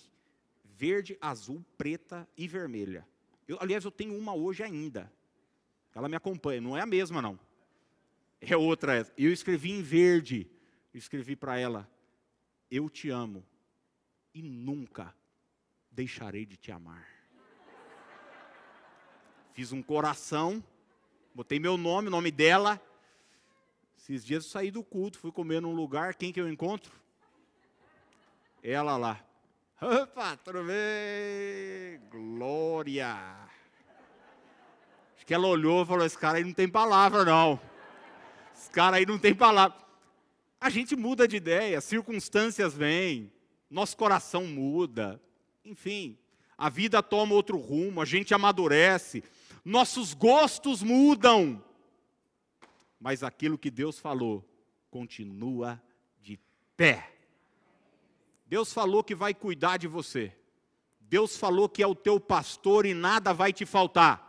verde, 0.63 1.18
azul, 1.22 1.63
preta 1.77 2.27
e 2.36 2.48
vermelha. 2.48 3.08
Eu, 3.48 3.58
aliás, 3.62 3.86
eu 3.86 3.92
tenho 3.92 4.18
uma 4.18 4.34
hoje 4.34 4.63
ainda. 4.63 5.12
Ela 5.96 6.10
me 6.10 6.18
acompanha, 6.18 6.60
não 6.60 6.75
é 6.75 6.82
a 6.82 6.86
mesma 6.86 7.22
não. 7.22 7.40
É 8.42 8.56
outra. 8.56 9.10
Eu 9.18 9.32
escrevi 9.32 9.72
em 9.72 9.82
verde. 9.82 10.46
Eu 10.94 10.98
escrevi 10.98 11.38
para 11.38 11.58
ela: 11.58 11.90
Eu 12.70 12.90
te 12.90 13.10
amo 13.10 13.46
e 14.34 14.42
nunca 14.42 15.16
deixarei 15.90 16.46
de 16.46 16.58
te 16.58 16.70
amar. 16.70 17.08
Fiz 19.54 19.72
um 19.72 19.82
coração, 19.82 20.62
botei 21.34 21.60
meu 21.60 21.78
nome, 21.78 22.10
o 22.10 22.12
nome 22.12 22.30
dela. 22.30 22.82
Esses 23.98 24.25
dias 24.25 24.44
eu 24.44 24.50
saí 24.50 24.70
do 24.70 24.84
culto, 24.84 25.18
fui 25.18 25.32
comer 25.32 25.62
num 25.62 25.74
lugar, 25.74 26.14
quem 26.14 26.34
que 26.34 26.42
eu 26.42 26.50
encontro? 26.50 26.92
Ela 28.62 28.98
lá. 28.98 29.25
Opa, 29.82 30.36
tudo 30.38 30.66
bem? 30.66 32.00
Glória! 32.10 33.55
Que 35.25 35.34
ela 35.34 35.48
olhou 35.48 35.84
e 35.84 35.86
falou: 35.86 36.05
Esse 36.05 36.17
cara 36.17 36.38
aí 36.38 36.44
não 36.44 36.53
tem 36.53 36.67
palavra, 36.67 37.25
não. 37.25 37.60
Esse 38.53 38.70
cara 38.70 38.98
aí 38.98 39.05
não 39.05 39.17
tem 39.17 39.34
palavra. 39.34 39.77
A 40.60 40.70
gente 40.70 40.96
muda 40.96 41.27
de 41.27 41.36
ideia, 41.36 41.82
circunstâncias 41.82 42.74
vêm, 42.74 43.32
nosso 43.70 43.98
coração 43.98 44.46
muda, 44.46 45.22
enfim, 45.63 46.17
a 46.58 46.70
vida 46.70 47.03
toma 47.03 47.34
outro 47.34 47.58
rumo, 47.58 48.01
a 48.01 48.05
gente 48.05 48.34
amadurece, 48.34 49.24
nossos 49.63 50.13
gostos 50.13 50.82
mudam, 50.82 51.63
mas 53.00 53.24
aquilo 53.24 53.58
que 53.58 53.70
Deus 53.70 54.00
falou 54.00 54.44
continua 54.89 55.82
de 56.22 56.39
pé. 56.77 57.12
Deus 58.48 58.72
falou 58.72 59.03
que 59.03 59.13
vai 59.13 59.34
cuidar 59.34 59.77
de 59.77 59.88
você. 59.88 60.32
Deus 61.01 61.38
falou 61.38 61.67
que 61.67 61.84
é 61.84 61.88
o 61.88 61.94
teu 61.94 62.20
pastor 62.20 62.86
e 62.86 62.94
nada 62.94 63.34
vai 63.34 63.51
te 63.51 63.65
faltar. 63.65 64.25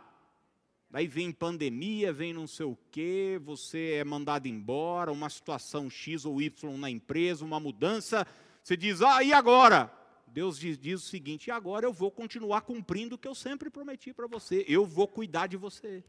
Aí 0.93 1.07
vem 1.07 1.31
pandemia, 1.31 2.13
vem 2.13 2.33
não 2.33 2.47
sei 2.47 2.65
o 2.65 2.77
quê, 2.91 3.39
você 3.43 3.93
é 3.95 4.03
mandado 4.03 4.47
embora, 4.47 5.11
uma 5.11 5.29
situação 5.29 5.89
X 5.89 6.25
ou 6.25 6.41
Y 6.41 6.77
na 6.77 6.89
empresa, 6.89 7.43
uma 7.43 7.59
mudança. 7.59 8.25
Você 8.63 8.77
diz, 8.77 9.01
ah, 9.01 9.21
e 9.23 9.33
agora? 9.33 9.91
Deus 10.27 10.59
diz, 10.59 10.77
diz 10.77 11.03
o 11.03 11.07
seguinte: 11.07 11.47
e 11.47 11.51
agora 11.51 11.85
eu 11.85 11.93
vou 11.93 12.11
continuar 12.11 12.61
cumprindo 12.61 13.15
o 13.15 13.17
que 13.17 13.27
eu 13.27 13.35
sempre 13.35 13.69
prometi 13.69 14.13
para 14.13 14.27
você. 14.27 14.63
Eu 14.67 14.85
vou 14.85 15.07
cuidar 15.07 15.47
de 15.47 15.57
você. 15.57 16.03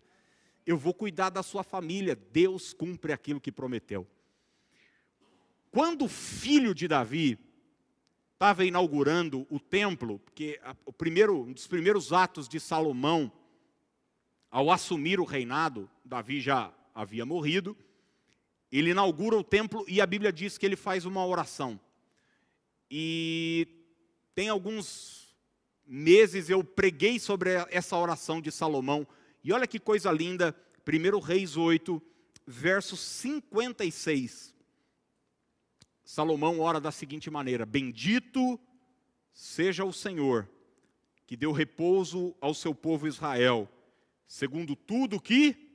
Eu 0.66 0.76
vou 0.76 0.92
cuidar 0.92 1.30
da 1.30 1.42
sua 1.42 1.62
família. 1.62 2.14
Deus 2.14 2.72
cumpre 2.72 3.12
aquilo 3.12 3.40
que 3.40 3.50
prometeu. 3.50 4.06
Quando 5.70 6.04
o 6.04 6.08
filho 6.08 6.74
de 6.74 6.88
Davi 6.88 7.38
estava 8.34 8.64
inaugurando 8.64 9.46
o 9.50 9.58
templo, 9.58 10.18
porque 10.18 10.60
o 10.84 10.92
primeiro, 10.92 11.42
um 11.42 11.52
dos 11.52 11.66
primeiros 11.66 12.12
atos 12.12 12.48
de 12.48 12.60
Salomão 12.60 13.32
ao 14.50 14.70
assumir 14.70 15.20
o 15.20 15.24
reinado, 15.24 15.90
Davi 16.04 16.40
já 16.40 16.72
havia 16.94 17.26
morrido, 17.26 17.76
ele 18.70 18.90
inaugura 18.90 19.36
o 19.36 19.44
templo 19.44 19.84
e 19.88 20.00
a 20.00 20.06
Bíblia 20.06 20.32
diz 20.32 20.58
que 20.58 20.66
ele 20.66 20.76
faz 20.76 21.04
uma 21.04 21.24
oração. 21.24 21.78
E 22.90 23.66
tem 24.34 24.48
alguns 24.48 25.36
meses 25.86 26.50
eu 26.50 26.62
preguei 26.62 27.18
sobre 27.18 27.50
essa 27.70 27.96
oração 27.96 28.40
de 28.40 28.50
Salomão, 28.50 29.06
e 29.42 29.52
olha 29.52 29.66
que 29.66 29.78
coisa 29.78 30.10
linda, 30.10 30.54
1 30.86 31.18
Reis 31.20 31.56
8, 31.56 32.02
verso 32.46 32.96
56. 32.96 34.54
Salomão 36.04 36.60
ora 36.60 36.80
da 36.80 36.90
seguinte 36.90 37.30
maneira: 37.30 37.64
Bendito 37.64 38.58
seja 39.32 39.84
o 39.84 39.92
Senhor, 39.92 40.48
que 41.26 41.36
deu 41.36 41.52
repouso 41.52 42.34
ao 42.40 42.54
seu 42.54 42.74
povo 42.74 43.06
Israel 43.06 43.68
segundo 44.28 44.76
tudo 44.76 45.20
que 45.20 45.66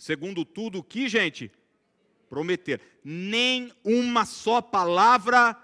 segundo 0.00 0.46
tudo 0.46 0.82
que, 0.82 1.08
gente, 1.10 1.52
prometer. 2.26 2.80
Nem 3.04 3.70
uma 3.84 4.24
só 4.24 4.62
palavra 4.62 5.54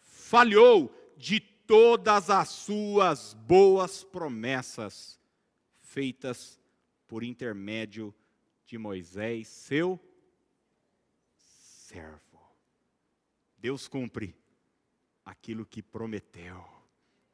falhou 0.00 0.92
de 1.16 1.38
todas 1.38 2.28
as 2.28 2.48
suas 2.48 3.34
boas 3.34 4.02
promessas 4.02 5.20
feitas 5.80 6.58
por 7.06 7.22
intermédio 7.22 8.12
de 8.66 8.76
Moisés, 8.76 9.46
seu 9.46 9.98
servo. 11.36 12.18
Deus 13.56 13.86
cumpre 13.86 14.34
aquilo 15.24 15.64
que 15.64 15.82
prometeu. 15.82 16.64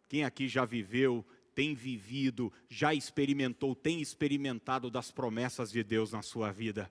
Quem 0.08 0.24
aqui 0.24 0.46
já 0.46 0.64
viveu 0.64 1.24
tem 1.54 1.74
vivido, 1.74 2.52
já 2.68 2.92
experimentou, 2.92 3.74
tem 3.74 4.00
experimentado 4.00 4.90
das 4.90 5.10
promessas 5.10 5.70
de 5.70 5.82
Deus 5.82 6.12
na 6.12 6.22
sua 6.22 6.50
vida. 6.50 6.90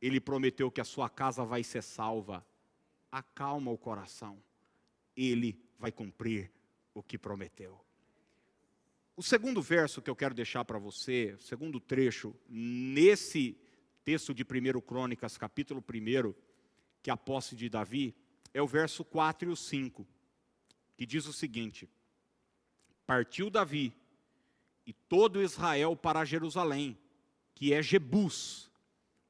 Ele 0.00 0.20
prometeu 0.20 0.70
que 0.70 0.80
a 0.80 0.84
sua 0.84 1.08
casa 1.08 1.44
vai 1.44 1.62
ser 1.62 1.82
salva. 1.82 2.46
Acalma 3.10 3.70
o 3.70 3.78
coração. 3.78 4.42
Ele 5.16 5.58
vai 5.78 5.90
cumprir 5.90 6.50
o 6.94 7.02
que 7.02 7.18
prometeu. 7.18 7.78
O 9.16 9.22
segundo 9.22 9.60
verso 9.60 10.00
que 10.00 10.08
eu 10.08 10.16
quero 10.16 10.34
deixar 10.34 10.64
para 10.64 10.78
você, 10.78 11.34
o 11.38 11.42
segundo 11.42 11.78
trecho, 11.78 12.34
nesse 12.48 13.58
texto 14.02 14.32
de 14.32 14.42
1 14.42 14.80
Crônicas, 14.80 15.36
capítulo 15.36 15.84
1, 15.86 16.34
que 17.02 17.10
é 17.10 17.12
a 17.12 17.16
posse 17.16 17.54
de 17.54 17.68
Davi, 17.68 18.14
é 18.54 18.62
o 18.62 18.66
verso 18.66 19.04
4 19.04 19.48
e 19.48 19.52
o 19.52 19.56
5, 19.56 20.06
que 20.96 21.04
diz 21.04 21.26
o 21.26 21.32
seguinte: 21.32 21.88
partiu 23.10 23.50
Davi 23.50 23.92
e 24.86 24.92
todo 24.92 25.42
Israel 25.42 25.96
para 25.96 26.24
Jerusalém, 26.24 26.96
que 27.56 27.74
é 27.74 27.82
Jebus, 27.82 28.70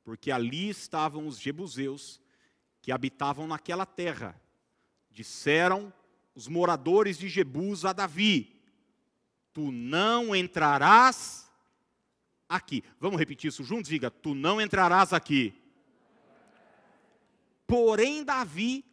porque 0.04 0.30
ali 0.30 0.68
estavam 0.68 1.26
os 1.26 1.38
jebuseus 1.38 2.20
que 2.82 2.92
habitavam 2.92 3.46
naquela 3.46 3.86
terra. 3.86 4.38
Disseram 5.10 5.90
os 6.34 6.46
moradores 6.46 7.16
de 7.16 7.26
Jebus 7.26 7.86
a 7.86 7.94
Davi: 7.94 8.60
Tu 9.50 9.72
não 9.72 10.36
entrarás 10.36 11.50
aqui. 12.46 12.84
Vamos 13.00 13.18
repetir 13.18 13.48
isso 13.48 13.64
juntos? 13.64 13.88
Diga: 13.88 14.10
Tu 14.10 14.34
não 14.34 14.60
entrarás 14.60 15.14
aqui. 15.14 15.54
Porém, 17.66 18.24
Davi 18.24 18.84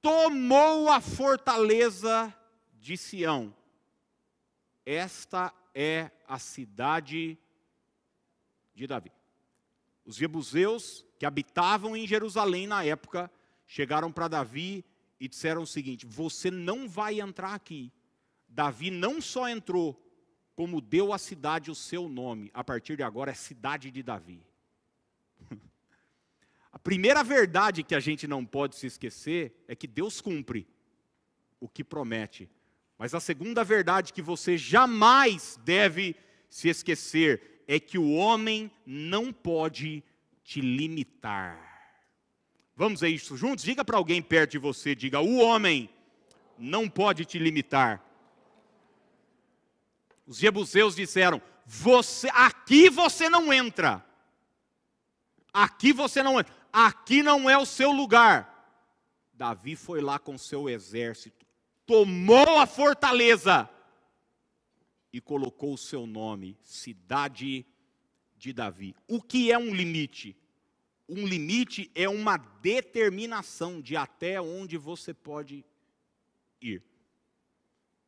tomou 0.00 0.88
a 0.88 0.98
fortaleza 0.98 2.34
de 2.80 2.96
Sião 2.96 3.54
Esta 4.84 5.52
é 5.74 6.10
a 6.26 6.38
cidade 6.38 7.38
de 8.74 8.86
Davi. 8.86 9.12
Os 10.04 10.16
jebuseus 10.16 11.06
que 11.18 11.26
habitavam 11.26 11.96
em 11.96 12.06
Jerusalém 12.06 12.66
na 12.66 12.84
época 12.84 13.30
chegaram 13.66 14.10
para 14.10 14.28
Davi 14.28 14.84
e 15.20 15.28
disseram 15.28 15.62
o 15.62 15.66
seguinte: 15.66 16.04
Você 16.04 16.50
não 16.50 16.88
vai 16.88 17.20
entrar 17.20 17.54
aqui. 17.54 17.92
Davi 18.48 18.90
não 18.90 19.20
só 19.20 19.48
entrou, 19.48 19.98
como 20.54 20.80
deu 20.80 21.12
à 21.12 21.18
cidade 21.18 21.70
o 21.70 21.74
seu 21.74 22.08
nome. 22.08 22.50
A 22.52 22.64
partir 22.64 22.96
de 22.96 23.02
agora 23.02 23.30
é 23.30 23.34
cidade 23.34 23.90
de 23.90 24.02
Davi. 24.02 24.44
A 26.72 26.78
primeira 26.78 27.22
verdade 27.22 27.82
que 27.82 27.94
a 27.94 28.00
gente 28.00 28.26
não 28.26 28.44
pode 28.44 28.76
se 28.76 28.86
esquecer 28.86 29.64
é 29.68 29.76
que 29.76 29.86
Deus 29.86 30.20
cumpre 30.20 30.66
o 31.60 31.68
que 31.68 31.84
promete. 31.84 32.50
Mas 32.98 33.14
a 33.14 33.20
segunda 33.20 33.64
verdade 33.64 34.12
que 34.12 34.22
você 34.22 34.56
jamais 34.56 35.58
deve 35.64 36.14
se 36.48 36.68
esquecer 36.68 37.64
é 37.66 37.80
que 37.80 37.98
o 37.98 38.12
homem 38.12 38.70
não 38.84 39.32
pode 39.32 40.02
te 40.44 40.60
limitar. 40.60 41.72
Vamos 42.76 43.00
ver 43.00 43.08
isso 43.08 43.36
juntos? 43.36 43.64
Diga 43.64 43.84
para 43.84 43.96
alguém 43.96 44.20
perto 44.22 44.52
de 44.52 44.58
você, 44.58 44.94
diga: 44.94 45.20
"O 45.20 45.36
homem 45.38 45.88
não 46.58 46.88
pode 46.88 47.24
te 47.24 47.38
limitar". 47.38 48.02
Os 50.26 50.38
jebuseus 50.38 50.94
disseram: 50.94 51.40
"Você 51.64 52.28
aqui 52.32 52.88
você 52.88 53.28
não 53.28 53.52
entra. 53.52 54.04
Aqui 55.52 55.92
você 55.92 56.22
não 56.22 56.40
entra. 56.40 56.52
Aqui 56.72 57.22
não 57.22 57.48
é 57.48 57.56
o 57.56 57.66
seu 57.66 57.90
lugar". 57.92 58.48
Davi 59.32 59.74
foi 59.74 60.00
lá 60.00 60.18
com 60.18 60.38
seu 60.38 60.68
exército, 60.68 61.41
tomou 61.86 62.58
a 62.58 62.66
fortaleza 62.66 63.68
e 65.12 65.20
colocou 65.20 65.74
o 65.74 65.78
seu 65.78 66.06
nome, 66.06 66.56
cidade 66.62 67.66
de 68.36 68.52
Davi. 68.52 68.94
O 69.06 69.20
que 69.20 69.52
é 69.52 69.58
um 69.58 69.74
limite? 69.74 70.36
Um 71.08 71.26
limite 71.26 71.90
é 71.94 72.08
uma 72.08 72.36
determinação 72.36 73.80
de 73.80 73.96
até 73.96 74.40
onde 74.40 74.76
você 74.78 75.12
pode 75.12 75.64
ir. 76.60 76.82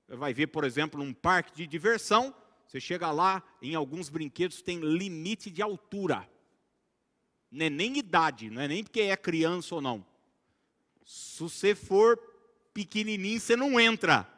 Você 0.07 0.17
vai 0.17 0.33
ver, 0.33 0.47
por 0.49 0.65
exemplo, 0.65 1.03
num 1.03 1.13
parque 1.13 1.55
de 1.55 1.67
diversão, 1.67 2.35
você 2.67 2.81
chega 2.81 3.11
lá, 3.11 3.43
em 3.61 3.75
alguns 3.75 4.09
brinquedos 4.09 4.63
tem 4.63 4.81
limite 4.81 5.51
de 5.51 5.63
altura. 5.63 6.29
Não 7.51 7.67
é 7.67 7.71
nem 7.71 7.99
idade, 7.99 8.51
não 8.51 8.63
é 8.63 8.69
nem 8.69 8.83
porque 8.83 9.03
é 9.03 9.17
criança 9.17 9.75
ou 9.77 9.81
não. 9.81 10.05
Se 11.05 11.43
você 11.43 11.75
for 11.75 12.19
pequenininho, 12.75 13.41
você 13.41 13.55
não 13.55 13.79
entra. 13.79 14.29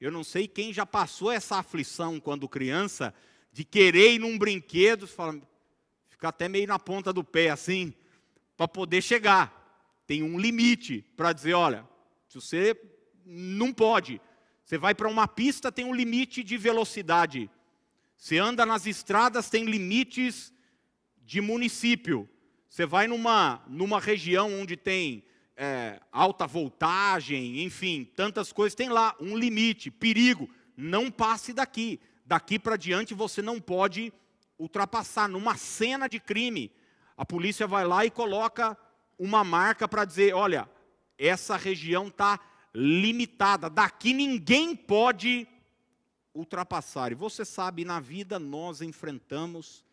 Eu 0.00 0.10
não 0.10 0.24
sei 0.24 0.46
quem 0.46 0.72
já 0.72 0.84
passou 0.84 1.30
essa 1.30 1.56
aflição 1.56 2.20
quando 2.20 2.48
criança, 2.48 3.14
de 3.52 3.64
querer 3.64 4.14
ir 4.14 4.18
num 4.18 4.36
brinquedo, 4.36 5.06
fala, 5.06 5.40
fica 6.08 6.28
até 6.28 6.48
meio 6.48 6.66
na 6.66 6.78
ponta 6.78 7.12
do 7.12 7.24
pé 7.24 7.50
assim, 7.50 7.94
para 8.56 8.68
poder 8.68 9.00
chegar. 9.00 9.54
Tem 10.06 10.22
um 10.22 10.38
limite 10.38 11.04
para 11.16 11.32
dizer, 11.32 11.54
olha, 11.54 11.88
se 12.28 12.34
você 12.34 12.78
não 13.24 13.72
pode, 13.72 14.20
você 14.64 14.76
vai 14.76 14.94
para 14.94 15.08
uma 15.08 15.26
pista, 15.26 15.72
tem 15.72 15.84
um 15.84 15.94
limite 15.94 16.42
de 16.42 16.56
velocidade. 16.56 17.50
Você 18.16 18.38
anda 18.38 18.66
nas 18.66 18.86
estradas, 18.86 19.48
tem 19.48 19.64
limites 19.64 20.52
de 21.24 21.40
município. 21.40 22.28
Você 22.68 22.84
vai 22.84 23.06
numa, 23.06 23.62
numa 23.68 24.00
região 24.00 24.52
onde 24.60 24.76
tem 24.76 25.24
é, 25.60 26.00
alta 26.12 26.46
voltagem, 26.46 27.64
enfim, 27.64 28.04
tantas 28.04 28.52
coisas, 28.52 28.76
tem 28.76 28.88
lá 28.88 29.16
um 29.20 29.36
limite, 29.36 29.90
perigo. 29.90 30.48
Não 30.76 31.10
passe 31.10 31.52
daqui. 31.52 31.98
Daqui 32.24 32.60
para 32.60 32.76
diante 32.76 33.12
você 33.12 33.42
não 33.42 33.60
pode 33.60 34.12
ultrapassar. 34.56 35.28
Numa 35.28 35.56
cena 35.56 36.08
de 36.08 36.20
crime, 36.20 36.70
a 37.16 37.26
polícia 37.26 37.66
vai 37.66 37.84
lá 37.84 38.06
e 38.06 38.10
coloca 38.10 38.78
uma 39.18 39.42
marca 39.42 39.88
para 39.88 40.04
dizer: 40.04 40.32
olha, 40.32 40.70
essa 41.18 41.56
região 41.56 42.06
está 42.06 42.38
limitada, 42.72 43.68
daqui 43.68 44.14
ninguém 44.14 44.76
pode 44.76 45.48
ultrapassar. 46.32 47.10
E 47.10 47.16
você 47.16 47.44
sabe, 47.44 47.84
na 47.84 47.98
vida 47.98 48.38
nós 48.38 48.80
enfrentamos 48.80 49.84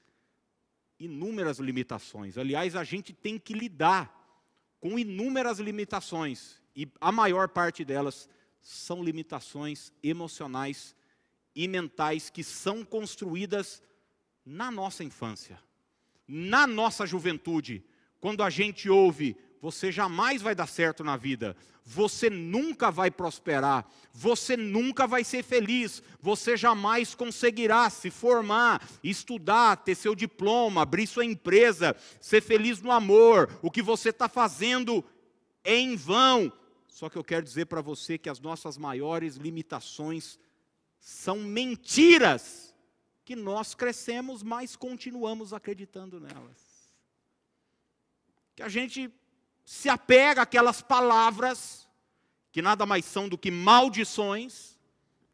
inúmeras 1.00 1.58
limitações. 1.58 2.38
Aliás, 2.38 2.76
a 2.76 2.84
gente 2.84 3.12
tem 3.12 3.40
que 3.40 3.54
lidar 3.54 4.25
com 4.86 5.00
inúmeras 5.00 5.58
limitações, 5.58 6.62
e 6.76 6.88
a 7.02 7.12
maior 7.12 7.50
parte 7.50 7.84
delas 7.84 8.30
são 8.62 9.04
limitações 9.04 9.92
emocionais 10.04 10.96
e 11.56 11.68
mentais 11.68 12.30
que 12.30 12.44
são 12.44 12.86
construídas 12.86 13.82
na 14.46 14.70
nossa 14.70 15.04
infância, 15.04 15.60
na 16.28 16.68
nossa 16.68 17.04
juventude, 17.04 17.84
quando 18.22 18.44
a 18.44 18.50
gente 18.52 18.88
ouve 18.88 19.36
você 19.66 19.92
jamais 19.92 20.44
vai 20.44 20.54
dar 20.54 20.68
certo 20.68 21.04
na 21.04 21.18
vida, 21.18 21.58
você 21.84 22.30
nunca 22.30 22.92
vai 22.92 23.10
prosperar, 23.10 23.84
você 24.14 24.56
nunca 24.56 25.08
vai 25.08 25.24
ser 25.24 25.42
feliz, 25.42 26.04
você 26.22 26.56
jamais 26.56 27.16
conseguirá 27.16 27.90
se 27.90 28.12
formar, 28.12 28.88
estudar, 29.04 29.78
ter 29.78 29.96
seu 29.96 30.14
diploma, 30.14 30.84
abrir 30.84 31.08
sua 31.08 31.26
empresa, 31.26 31.96
ser 32.22 32.44
feliz 32.44 32.80
no 32.80 32.92
amor, 32.92 33.60
o 33.64 33.72
que 33.72 33.82
você 33.82 34.10
está 34.10 34.30
fazendo 34.30 35.04
é 35.64 35.76
em 35.76 35.96
vão. 35.96 36.54
Só 36.88 37.10
que 37.10 37.18
eu 37.18 37.24
quero 37.24 37.44
dizer 37.44 37.66
para 37.66 37.82
você 37.82 38.20
que 38.20 38.30
as 38.30 38.40
nossas 38.40 38.78
maiores 38.78 39.36
limitações 39.36 40.38
são 41.00 41.40
mentiras 41.40 42.72
que 43.26 43.36
nós 43.36 43.74
crescemos, 43.74 44.44
mas 44.44 44.76
continuamos 44.76 45.54
acreditando 45.54 46.20
nelas. 46.20 46.88
Que 48.56 48.62
a 48.62 48.70
gente 48.70 49.12
se 49.66 49.90
apega 49.90 50.44
àquelas 50.44 50.82
palavras, 50.82 51.90
que 52.52 52.62
nada 52.62 52.86
mais 52.86 53.04
são 53.04 53.28
do 53.28 53.38
que 53.38 53.50
maldições, 53.50 54.80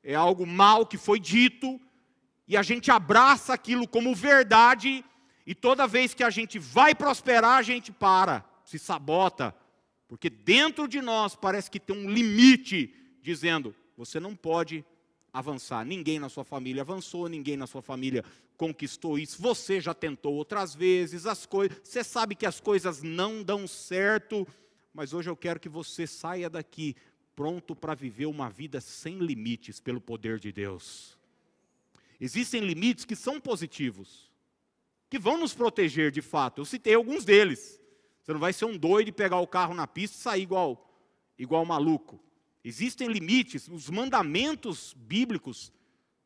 é 0.02 0.16
algo 0.16 0.48
mal 0.48 0.86
que 0.86 0.98
foi 0.98 1.20
dito, 1.20 1.80
e 2.48 2.58
a 2.58 2.64
gente 2.64 2.90
abraça 2.90 3.54
aquilo 3.54 3.88
como 3.88 4.16
verdade, 4.16 5.06
e 5.46 5.54
toda 5.54 5.86
vez 5.86 6.14
que 6.14 6.24
a 6.24 6.30
gente 6.30 6.58
vai 6.58 6.96
prosperar, 6.96 7.58
a 7.58 7.62
gente 7.62 7.92
para, 7.92 8.44
se 8.64 8.80
sabota, 8.80 9.54
porque 10.08 10.30
dentro 10.30 10.88
de 10.88 11.02
nós 11.02 11.36
parece 11.36 11.70
que 11.70 11.80
tem 11.80 11.96
um 11.96 12.10
limite 12.10 12.94
dizendo: 13.22 13.74
você 13.96 14.20
não 14.20 14.36
pode 14.36 14.84
avançar. 15.32 15.86
Ninguém 15.86 16.20
na 16.20 16.28
sua 16.28 16.44
família 16.44 16.82
avançou, 16.82 17.30
ninguém 17.30 17.56
na 17.56 17.66
sua 17.66 17.82
família 17.82 18.26
conquistou 18.62 19.18
isso. 19.18 19.42
Você 19.42 19.82
já 19.82 19.92
tentou 19.92 20.36
outras 20.36 20.76
vezes, 20.76 21.26
as 21.26 21.48
coisas, 21.48 21.76
você 21.84 22.04
sabe 22.04 22.36
que 22.36 22.46
as 22.46 22.60
coisas 22.60 23.02
não 23.02 23.42
dão 23.42 23.68
certo, 23.68 24.48
mas 24.94 25.16
hoje 25.16 25.28
eu 25.32 25.36
quero 25.36 25.60
que 25.60 25.68
você 25.68 26.06
saia 26.06 26.48
daqui 26.48 26.96
pronto 27.36 27.76
para 27.76 27.96
viver 27.96 28.28
uma 28.28 28.52
vida 28.52 28.80
sem 28.80 29.18
limites 29.18 29.80
pelo 29.80 30.00
poder 30.00 30.38
de 30.38 30.52
Deus. 30.52 31.18
Existem 32.20 32.62
limites 32.62 33.04
que 33.04 33.16
são 33.16 33.42
positivos, 33.42 34.32
que 35.10 35.18
vão 35.18 35.40
nos 35.40 35.56
proteger 35.56 36.12
de 36.12 36.22
fato. 36.22 36.62
Eu 36.62 36.66
citei 36.66 36.94
alguns 36.94 37.26
deles. 37.26 37.82
Você 38.22 38.32
não 38.32 38.40
vai 38.40 38.54
ser 38.54 38.66
um 38.66 38.78
doido 38.78 39.08
e 39.08 39.12
pegar 39.12 39.40
o 39.40 39.48
carro 39.48 39.74
na 39.74 39.88
pista 39.88 40.18
e 40.18 40.22
sair 40.22 40.44
igual 40.44 40.88
igual 41.36 41.66
maluco. 41.66 42.24
Existem 42.64 43.08
limites, 43.08 43.68
os 43.68 43.90
mandamentos 43.90 44.94
bíblicos 44.96 45.74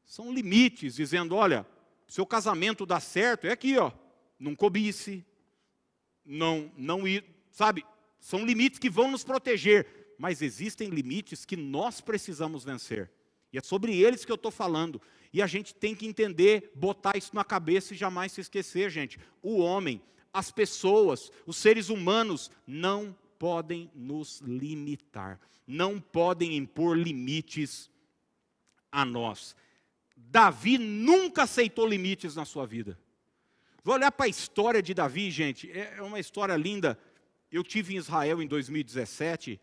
são 0.04 0.34
limites, 0.34 0.96
dizendo: 0.96 1.34
olha, 1.34 1.66
seu 2.08 2.26
casamento 2.26 2.86
dá 2.86 3.00
certo, 3.00 3.46
é 3.46 3.52
aqui, 3.52 3.78
ó, 3.78 3.92
não 4.40 4.56
cobice, 4.56 5.26
não, 6.26 6.72
não 6.78 7.08
ir, 7.08 7.24
sabe? 7.52 7.86
São 8.20 8.46
limites 8.46 8.80
que 8.80 8.90
vão 8.90 9.12
nos 9.12 9.24
proteger, 9.24 10.16
mas 10.18 10.42
existem 10.42 10.90
limites 10.90 11.46
que 11.46 11.56
nós 11.56 12.02
precisamos 12.02 12.64
vencer. 12.64 13.12
E 13.52 13.58
é 13.58 13.62
sobre 13.62 13.96
eles 13.96 14.26
que 14.26 14.32
eu 14.32 14.36
estou 14.36 14.52
falando. 14.52 15.02
E 15.32 15.42
a 15.42 15.48
gente 15.48 15.74
tem 15.74 15.96
que 15.96 16.06
entender, 16.06 16.72
botar 16.76 17.18
isso 17.18 17.36
na 17.36 17.44
cabeça 17.44 17.94
e 17.94 17.98
jamais 17.98 18.32
se 18.32 18.42
esquecer, 18.42 18.90
gente. 18.90 19.20
O 19.42 19.60
homem, 19.60 20.02
as 20.34 20.52
pessoas, 20.52 21.32
os 21.46 21.58
seres 21.58 21.90
humanos 21.90 22.52
não 22.66 23.16
podem 23.38 23.92
nos 23.94 24.42
limitar, 24.42 25.40
não 25.68 26.00
podem 26.00 26.56
impor 26.56 26.98
limites 26.98 27.90
a 28.92 29.06
nós. 29.06 29.56
Davi 30.16 30.78
nunca 30.78 31.44
aceitou 31.44 31.88
limites 31.88 32.36
na 32.36 32.46
sua 32.46 32.66
vida. 32.66 32.98
Vou 33.84 33.94
olhar 33.94 34.12
para 34.12 34.26
a 34.26 34.30
história 34.30 34.82
de 34.82 34.94
Davi, 34.94 35.30
gente, 35.30 35.70
é, 35.72 35.96
é 35.98 36.02
uma 36.02 36.20
história 36.20 36.56
linda. 36.56 36.98
Eu 37.52 37.64
tive 37.64 37.94
em 37.94 37.98
Israel 37.98 38.42
em 38.42 38.48
2017 38.48 39.60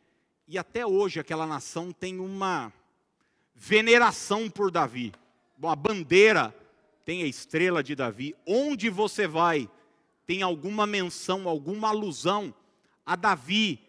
e 0.46 0.58
até 0.58 0.86
hoje 0.86 1.18
aquela 1.18 1.46
nação 1.46 1.92
tem 1.92 2.20
uma 2.20 2.72
veneração 3.54 4.48
por 4.48 4.70
Davi. 4.70 5.12
A 5.62 5.76
bandeira 5.76 6.54
tem 7.04 7.22
a 7.22 7.26
estrela 7.26 7.82
de 7.82 7.94
Davi. 7.94 8.34
Onde 8.46 8.88
você 8.88 9.26
vai, 9.26 9.68
tem 10.26 10.42
alguma 10.42 10.86
menção, 10.86 11.48
alguma 11.48 11.88
alusão 11.88 12.54
a 13.04 13.16
Davi, 13.16 13.80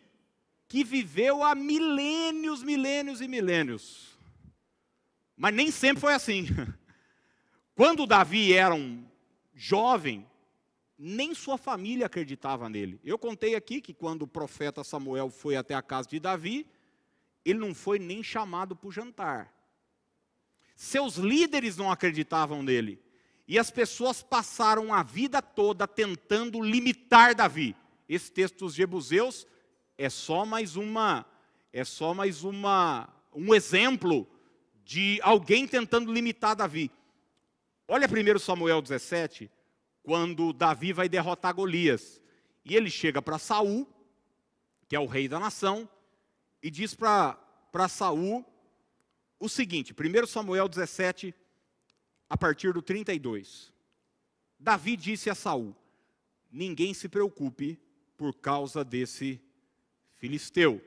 que 0.67 0.84
viveu 0.84 1.43
há 1.43 1.54
milênios, 1.54 2.63
milênios 2.63 3.21
e 3.21 3.28
milênios. 3.28 4.12
Mas 5.36 5.54
nem 5.54 5.72
sempre 5.72 6.02
foi 6.02 6.13
assim. 6.13 6.46
Quando 7.76 8.06
Davi 8.06 8.54
era 8.54 8.74
um 8.74 9.04
jovem, 9.54 10.28
nem 10.98 11.34
sua 11.34 11.58
família 11.58 12.06
acreditava 12.06 12.69
nele. 12.69 13.00
Eu 13.04 13.17
contei 13.17 13.56
aqui 13.56 13.82
que 13.82 13.93
quando 13.93 14.24
o 14.24 14.28
profeta 14.28 14.84
Samuel 14.84 15.30
foi 15.30 15.56
até 15.56 15.74
a 15.74 15.82
casa 15.82 16.08
de 16.10 16.19
Davi, 16.19 16.67
ele 17.43 17.60
não 17.60 17.74
foi 17.74 18.00
nem 18.00 18.24
chamado 18.24 18.76
para 18.76 18.88
o 18.88 18.91
jantar. 18.91 19.54
Seus 20.76 21.15
líderes 21.15 21.78
não 21.78 21.91
acreditavam 21.91 22.63
nele. 22.63 23.02
E 23.48 23.60
as 23.60 23.69
pessoas 23.69 24.24
passaram 24.24 24.93
a 24.93 25.04
vida 25.04 25.41
toda 25.41 25.88
tentando 25.88 26.62
limitar 26.62 27.36
Davi. 27.36 27.76
Esse 28.08 28.32
texto 28.32 28.60
dos 28.60 28.74
Jebuseus 28.74 29.46
é 29.98 30.10
só 30.10 30.46
mais 30.46 30.76
uma 30.76 31.26
é 31.72 31.84
só 31.84 32.13
mais 32.13 32.43
uma 32.43 33.10
um 33.34 33.54
exemplo 33.54 34.28
de 34.84 35.19
alguém 35.24 35.67
tentando 35.67 36.12
limitar 36.12 36.56
Davi. 36.56 36.91
Olha 37.88 38.08
1 38.08 38.39
Samuel 38.39 38.82
17, 38.82 39.50
quando 40.02 40.54
Davi 40.54 40.93
vai 40.93 41.08
derrotar 41.08 41.54
Golias. 41.54 42.22
E 42.65 42.76
ele 42.76 42.89
chega 42.89 43.22
para 43.22 43.38
Saul, 43.38 43.88
que 44.88 44.96
é 44.96 45.00
o 45.00 45.06
rei 45.06 45.28
da 45.28 45.39
nação, 45.39 45.88
e 46.62 46.69
diz 46.72 46.93
para 46.93 47.38
Saul 47.89 48.46
o 49.39 49.50
seguinte, 49.50 49.93
1 49.93 50.28
Samuel 50.28 50.69
17, 50.69 51.36
a 52.30 52.38
partir 52.38 52.74
do 52.74 52.82
32. 52.82 53.74
Davi 54.58 54.96
disse 54.96 55.30
a 55.30 55.36
Saul: 55.36 55.76
Ninguém 56.50 56.93
se 56.93 57.10
preocupe 57.10 57.78
por 58.15 58.34
causa 58.34 58.84
desse 58.86 59.41
filisteu. 60.15 60.82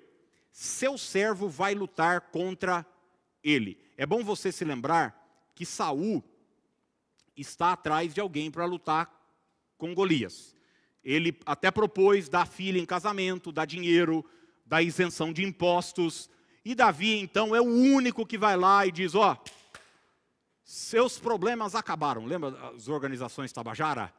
Seu 0.51 0.97
servo 0.97 1.49
vai 1.51 1.75
lutar 1.75 2.31
contra 2.31 2.87
ele. 3.47 3.79
É 3.97 4.05
bom 4.05 4.25
você 4.25 4.51
se 4.51 4.65
lembrar 4.65 5.25
que 5.55 5.65
Saul 5.65 6.23
está 7.37 7.73
atrás 7.73 8.13
de 8.13 8.21
alguém 8.21 8.51
para 8.51 8.65
lutar 8.65 9.11
com 9.79 9.95
Golias. 9.95 10.55
Ele 11.05 11.39
até 11.47 11.71
propôs 11.71 12.29
dar 12.29 12.47
filha 12.47 12.79
em 12.79 12.85
casamento, 12.85 13.53
dar 13.53 13.65
dinheiro, 13.65 14.25
dar 14.65 14.83
isenção 14.83 15.33
de 15.33 15.45
impostos. 15.45 16.29
E 16.65 16.75
Davi, 16.75 17.17
então, 17.19 17.55
é 17.55 17.61
o 17.61 17.65
único 17.65 18.27
que 18.27 18.37
vai 18.37 18.57
lá 18.57 18.85
e 18.85 18.91
diz: 18.91 19.15
Ó, 19.15 19.33
oh, 19.33 19.51
seus 20.65 21.19
problemas 21.19 21.77
acabaram. 21.77 22.25
Lembra 22.25 22.73
as 22.75 22.89
organizações 22.89 23.53
Tabajara? 23.53 24.13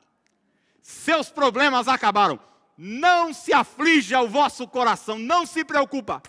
Seus 0.81 1.29
problemas 1.29 1.89
acabaram. 1.89 2.39
Não 2.77 3.33
se 3.33 3.51
aflija 3.51 4.21
o 4.21 4.29
vosso 4.29 4.65
coração, 4.67 5.19
não 5.19 5.45
se 5.45 5.65
preocupa. 5.65 6.23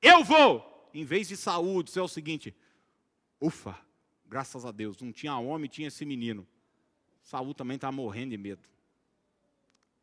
Eu 0.00 0.22
vou. 0.22 0.71
Em 0.94 1.04
vez 1.04 1.28
de 1.28 1.36
saúde, 1.36 1.96
é 1.98 2.02
o 2.02 2.08
seguinte: 2.08 2.54
ufa, 3.40 3.78
Graças 4.32 4.64
a 4.64 4.72
Deus, 4.72 4.98
não 5.02 5.12
tinha 5.12 5.36
homem, 5.36 5.68
tinha 5.68 5.88
esse 5.88 6.06
menino. 6.06 6.48
Saul 7.22 7.52
também 7.52 7.74
estava 7.74 7.92
morrendo 7.92 8.30
de 8.30 8.38
medo. 8.38 8.66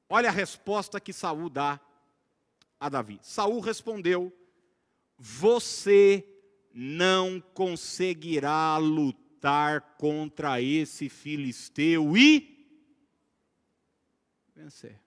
Olha 0.07 0.29
a 0.29 0.31
resposta 0.31 0.99
que 0.99 1.11
Saul 1.11 1.49
dá 1.49 1.81
a 2.79 2.89
Davi. 2.89 3.19
Saul 3.23 3.59
respondeu: 3.59 4.31
Você 5.17 6.23
não 6.71 7.41
conseguirá 7.55 8.77
lutar 8.77 9.95
contra 9.97 10.61
esse 10.61 11.09
filisteu 11.09 12.15
e 12.15 12.71
vencer. 14.55 15.01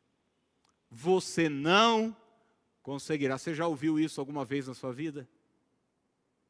Você 0.90 1.48
não 1.48 2.16
conseguirá. 2.82 3.38
Você 3.38 3.54
já 3.54 3.68
ouviu 3.68 4.00
isso 4.00 4.20
alguma 4.20 4.44
vez 4.44 4.66
na 4.66 4.74
sua 4.74 4.92
vida? 4.92 5.28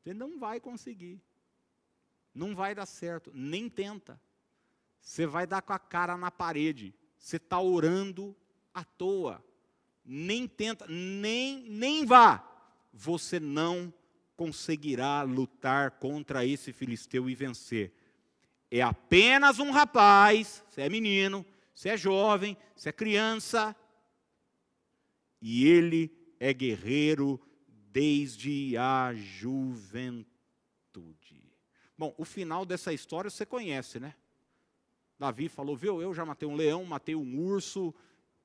Você 0.03 0.13
não 0.13 0.39
vai 0.39 0.59
conseguir. 0.59 1.23
Não 2.35 2.55
vai 2.55 2.75
dar 2.75 2.87
certo, 2.87 3.31
nem 3.33 3.69
tenta. 3.69 4.21
Você 5.01 5.27
vai 5.27 5.47
dar 5.47 5.63
com 5.63 5.73
a 5.73 5.79
cara 5.79 6.17
na 6.17 6.31
parede. 6.31 6.95
Você 7.17 7.37
está 7.37 7.61
orando 7.61 8.37
à 8.75 8.83
toa. 8.83 9.45
Nem 10.05 10.49
tenta, 10.49 10.87
nem, 10.89 11.63
nem 11.69 12.05
vá. 12.05 12.45
Você 12.93 13.39
não 13.39 13.93
conseguirá 14.37 15.23
lutar 15.23 15.93
contra 15.93 16.45
esse 16.45 16.73
filisteu 16.73 17.31
e 17.31 17.35
vencer. 17.35 17.93
É 18.71 18.83
apenas 18.83 19.61
um 19.61 19.71
rapaz, 19.71 20.65
você 20.69 20.83
é 20.83 20.89
menino, 20.89 21.47
você 21.75 21.91
é 21.91 21.97
jovem, 21.97 22.57
você 22.75 22.89
é 22.89 22.93
criança, 22.93 23.77
e 25.41 25.69
ele 25.69 26.11
é 26.41 26.53
guerreiro 26.53 27.41
desde 27.93 28.77
a 28.77 29.13
juventude. 29.15 30.27
Bom, 31.97 32.15
o 32.17 32.25
final 32.25 32.65
dessa 32.65 32.93
história 32.93 33.31
você 33.31 33.45
conhece, 33.45 34.01
né? 34.01 34.15
Davi 35.19 35.49
falou: 35.49 35.77
Viu, 35.77 36.01
eu 36.01 36.15
já 36.15 36.25
matei 36.25 36.49
um 36.49 36.57
leão, 36.57 36.85
matei 36.85 37.15
um 37.15 37.39
urso, 37.39 37.95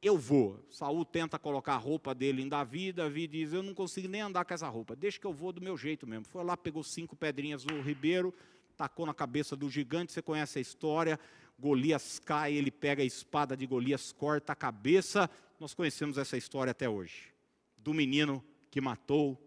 eu 0.01 0.17
vou. 0.17 0.63
Saul 0.69 1.05
tenta 1.05 1.39
colocar 1.39 1.73
a 1.73 1.77
roupa 1.77 2.13
dele 2.13 2.41
em 2.41 2.49
Davi, 2.49 2.91
Davi 2.91 3.25
diz: 3.25 3.53
Eu 3.53 3.63
não 3.63 3.73
consigo 3.73 4.07
nem 4.10 4.21
andar 4.21 4.43
com 4.43 4.53
essa 4.53 4.67
roupa, 4.67 4.95
deixa 4.95 5.17
que 5.17 5.25
eu 5.25 5.33
vou 5.33 5.53
do 5.53 5.62
meu 5.62 5.77
jeito 5.77 6.05
mesmo. 6.05 6.25
Foi 6.25 6.43
lá, 6.43 6.57
pegou 6.57 6.83
cinco 6.83 7.15
pedrinhas 7.15 7.63
do 7.63 7.81
ribeiro, 7.81 8.33
tacou 8.75 9.05
na 9.05 9.13
cabeça 9.13 9.55
do 9.55 9.69
gigante, 9.69 10.12
você 10.12 10.21
conhece 10.21 10.60
a 10.60 10.62
história. 10.62 11.17
Golias 11.57 12.19
cai, 12.19 12.53
ele 12.53 12.69
pega 12.69 13.01
a 13.01 13.05
espada 13.05 13.57
de 13.57 13.65
Golias, 13.65 14.12
corta 14.12 14.53
a 14.53 14.55
cabeça. 14.55 15.27
Nós 15.60 15.73
conhecemos 15.73 16.19
essa 16.19 16.38
história 16.38 16.69
até 16.69 16.88
hoje. 16.88 17.33
Do 17.77 17.93
menino 17.93 18.43
que 18.69 18.82
matou 18.82 19.41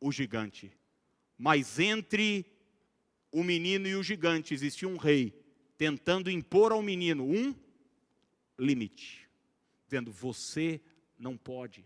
o 0.00 0.10
gigante. 0.12 0.72
Mas 1.36 1.78
entre 1.78 2.46
o 3.30 3.42
menino 3.42 3.88
e 3.88 3.96
o 3.96 4.02
gigante, 4.02 4.54
existia 4.54 4.88
um 4.88 4.96
rei 4.96 5.44
tentando 5.76 6.30
impor 6.30 6.72
ao 6.72 6.82
menino 6.82 7.24
um 7.24 7.54
limite, 8.58 9.28
dizendo: 9.84 10.12
você 10.12 10.80
não 11.18 11.36
pode, 11.36 11.84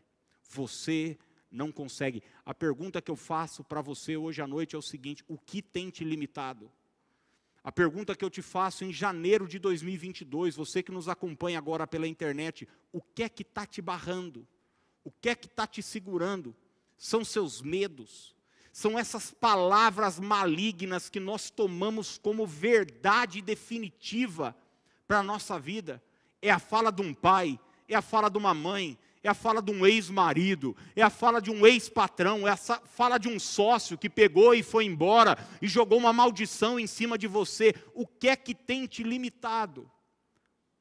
você 0.49 1.19
não 1.51 1.73
consegue. 1.73 2.23
A 2.45 2.55
pergunta 2.55 3.01
que 3.01 3.11
eu 3.11 3.17
faço 3.17 3.65
para 3.65 3.81
você 3.81 4.17
hoje 4.17 4.43
à 4.43 4.47
noite 4.47 4.75
é 4.75 4.79
o 4.79 4.83
seguinte: 4.83 5.25
o 5.27 5.39
que 5.39 5.63
tem 5.63 5.91
te 5.91 6.05
limitado? 6.05 6.71
A 7.65 7.73
pergunta 7.73 8.15
que 8.15 8.25
eu 8.25 8.31
te 8.31 8.41
faço 8.41 8.85
em 8.85 8.93
janeiro 8.93 9.47
de 9.47 9.59
2022, 9.59 10.57
você 10.57 10.83
que 10.83 10.93
nos 10.93 11.09
acompanha 11.09 11.59
agora 11.59 11.87
pela 11.87 12.07
internet, 12.07 12.69
o 12.93 13.01
que 13.01 13.23
é 13.23 13.29
que 13.29 13.43
está 13.43 13.67
te 13.67 13.83
barrando? 13.83 14.47
O 15.09 15.13
que 15.23 15.31
é 15.31 15.35
que 15.35 15.47
está 15.47 15.67
te 15.67 15.83
segurando? 15.83 16.55
São 16.99 17.25
seus 17.25 17.63
medos, 17.63 18.37
são 18.71 18.99
essas 18.99 19.31
palavras 19.31 20.21
malignas 20.21 21.09
que 21.09 21.19
nós 21.19 21.49
tomamos 21.49 22.19
como 22.19 22.47
verdade 22.47 23.41
definitiva 23.41 24.55
para 25.07 25.21
a 25.21 25.23
nossa 25.23 25.59
vida. 25.59 26.03
É 26.43 26.51
a 26.51 26.59
fala 26.59 26.93
de 26.93 27.01
um 27.01 27.15
pai, 27.15 27.59
é 27.89 27.95
a 27.95 28.03
fala 28.03 28.29
de 28.29 28.37
uma 28.37 28.53
mãe, 28.53 28.99
é 29.23 29.31
a 29.31 29.35
fala 29.35 29.63
de 29.63 29.71
um 29.71 29.87
ex-marido, 29.87 30.77
é 30.95 31.01
a 31.01 31.09
fala 31.09 31.41
de 31.41 31.51
um 31.51 31.67
ex-patrão, 31.67 32.47
é 32.47 32.51
a 32.51 32.57
fala 32.59 33.17
de 33.17 33.29
um 33.29 33.41
sócio 33.41 33.97
que 33.97 34.11
pegou 34.11 34.55
e 34.55 34.63
foi 34.63 34.85
embora 34.85 35.39
e 35.63 35.67
jogou 35.67 35.97
uma 35.97 36.13
maldição 36.13 36.79
em 36.79 36.87
cima 36.87 37.17
de 37.17 37.27
você. 37.27 37.75
O 37.95 38.07
que 38.07 38.29
é 38.29 38.37
que 38.37 38.55
tem 38.55 38.87
te 38.87 39.03
limitado? 39.03 39.91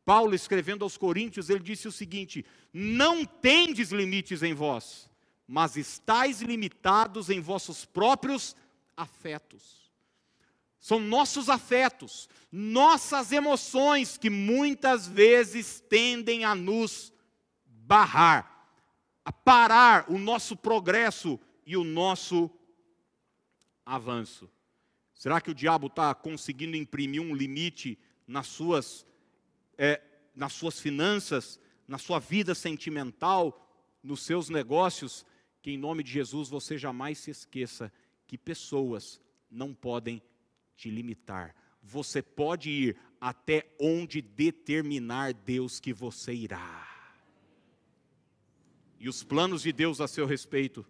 Paulo, 0.08 0.34
escrevendo 0.34 0.84
aos 0.84 0.96
Coríntios, 0.96 1.50
ele 1.50 1.60
disse 1.60 1.86
o 1.86 1.92
seguinte: 1.92 2.46
Não 2.72 3.26
tendes 3.26 3.92
limites 3.92 4.42
em 4.42 4.54
vós, 4.54 5.10
mas 5.46 5.76
estáis 5.76 6.42
limitados 6.42 7.30
em 7.30 7.42
vossos 7.42 7.84
próprios 7.84 8.56
afetos. 8.96 9.92
São 10.80 10.98
nossos 10.98 11.50
afetos, 11.50 12.30
nossas 12.50 13.34
emoções 13.34 14.18
que 14.18 14.30
muitas 14.30 15.10
vezes 15.10 15.82
tendem 15.90 16.46
a 16.46 16.56
nos 16.56 17.12
barrar, 17.66 18.70
a 19.26 19.34
parar 19.34 20.10
o 20.10 20.18
nosso 20.18 20.56
progresso 20.56 21.38
e 21.66 21.76
o 21.76 21.84
nosso 21.84 22.50
avanço. 23.86 24.50
Será 25.14 25.42
que 25.42 25.52
o 25.52 25.56
diabo 25.56 25.88
está 25.88 26.16
conseguindo 26.16 26.78
imprimir 26.78 27.22
um 27.22 27.36
limite 27.36 28.00
nas 28.28 28.48
suas, 28.48 29.06
é, 29.78 30.02
nas 30.36 30.54
suas 30.54 30.80
finanças, 30.80 31.60
na 31.88 31.98
sua 31.98 32.20
vida 32.20 32.54
sentimental, 32.56 33.66
nos 34.04 34.22
seus 34.24 34.50
negócios? 34.50 35.26
que 35.68 35.72
em 35.72 35.78
nome 35.78 36.02
de 36.02 36.12
Jesus 36.12 36.48
você 36.48 36.78
jamais 36.78 37.18
se 37.18 37.30
esqueça 37.30 37.92
que 38.26 38.38
pessoas 38.38 39.20
não 39.52 39.74
podem 39.74 40.22
te 40.78 40.90
limitar. 40.90 41.54
Você 41.84 42.22
pode 42.22 42.70
ir 42.70 42.98
até 43.20 43.70
onde 43.78 44.22
determinar 44.22 45.34
Deus 45.34 45.82
que 45.82 45.92
você 45.92 46.34
irá. 46.34 46.88
E 48.98 49.10
os 49.10 49.26
planos 49.26 49.62
de 49.62 49.74
Deus 49.74 50.00
a 50.00 50.08
seu 50.08 50.26
respeito 50.26 50.86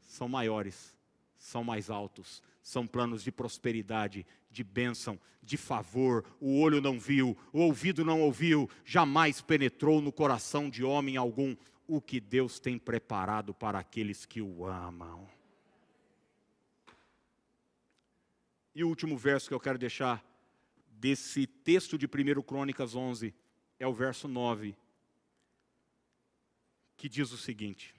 são 0.00 0.30
maiores, 0.30 0.96
são 1.36 1.62
mais 1.62 1.90
altos, 1.90 2.42
são 2.62 2.86
planos 2.86 3.22
de 3.22 3.30
prosperidade, 3.30 4.26
de 4.50 4.64
bênção, 4.64 5.18
de 5.42 5.56
favor. 5.56 6.24
O 6.40 6.60
olho 6.60 6.80
não 6.80 6.98
viu, 6.98 7.36
o 7.52 7.60
ouvido 7.60 8.04
não 8.04 8.20
ouviu, 8.20 8.68
jamais 8.84 9.40
penetrou 9.40 10.00
no 10.00 10.12
coração 10.12 10.68
de 10.68 10.84
homem 10.84 11.16
algum 11.16 11.56
o 11.86 12.00
que 12.00 12.20
Deus 12.20 12.60
tem 12.60 12.78
preparado 12.78 13.54
para 13.54 13.78
aqueles 13.78 14.26
que 14.26 14.42
o 14.42 14.66
amam. 14.66 15.26
E 18.74 18.84
o 18.84 18.88
último 18.88 19.16
verso 19.16 19.48
que 19.48 19.54
eu 19.54 19.58
quero 19.58 19.78
deixar 19.78 20.24
desse 20.88 21.46
texto 21.46 21.96
de 21.96 22.06
1 22.06 22.42
Crônicas 22.42 22.94
11 22.94 23.34
é 23.78 23.86
o 23.86 23.94
verso 23.94 24.28
9, 24.28 24.76
que 26.96 27.08
diz 27.08 27.32
o 27.32 27.38
seguinte: 27.38 27.94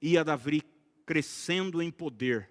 Ia 0.00 0.24
Davi 0.24 0.62
crescendo 1.04 1.82
em 1.82 1.90
poder, 1.90 2.50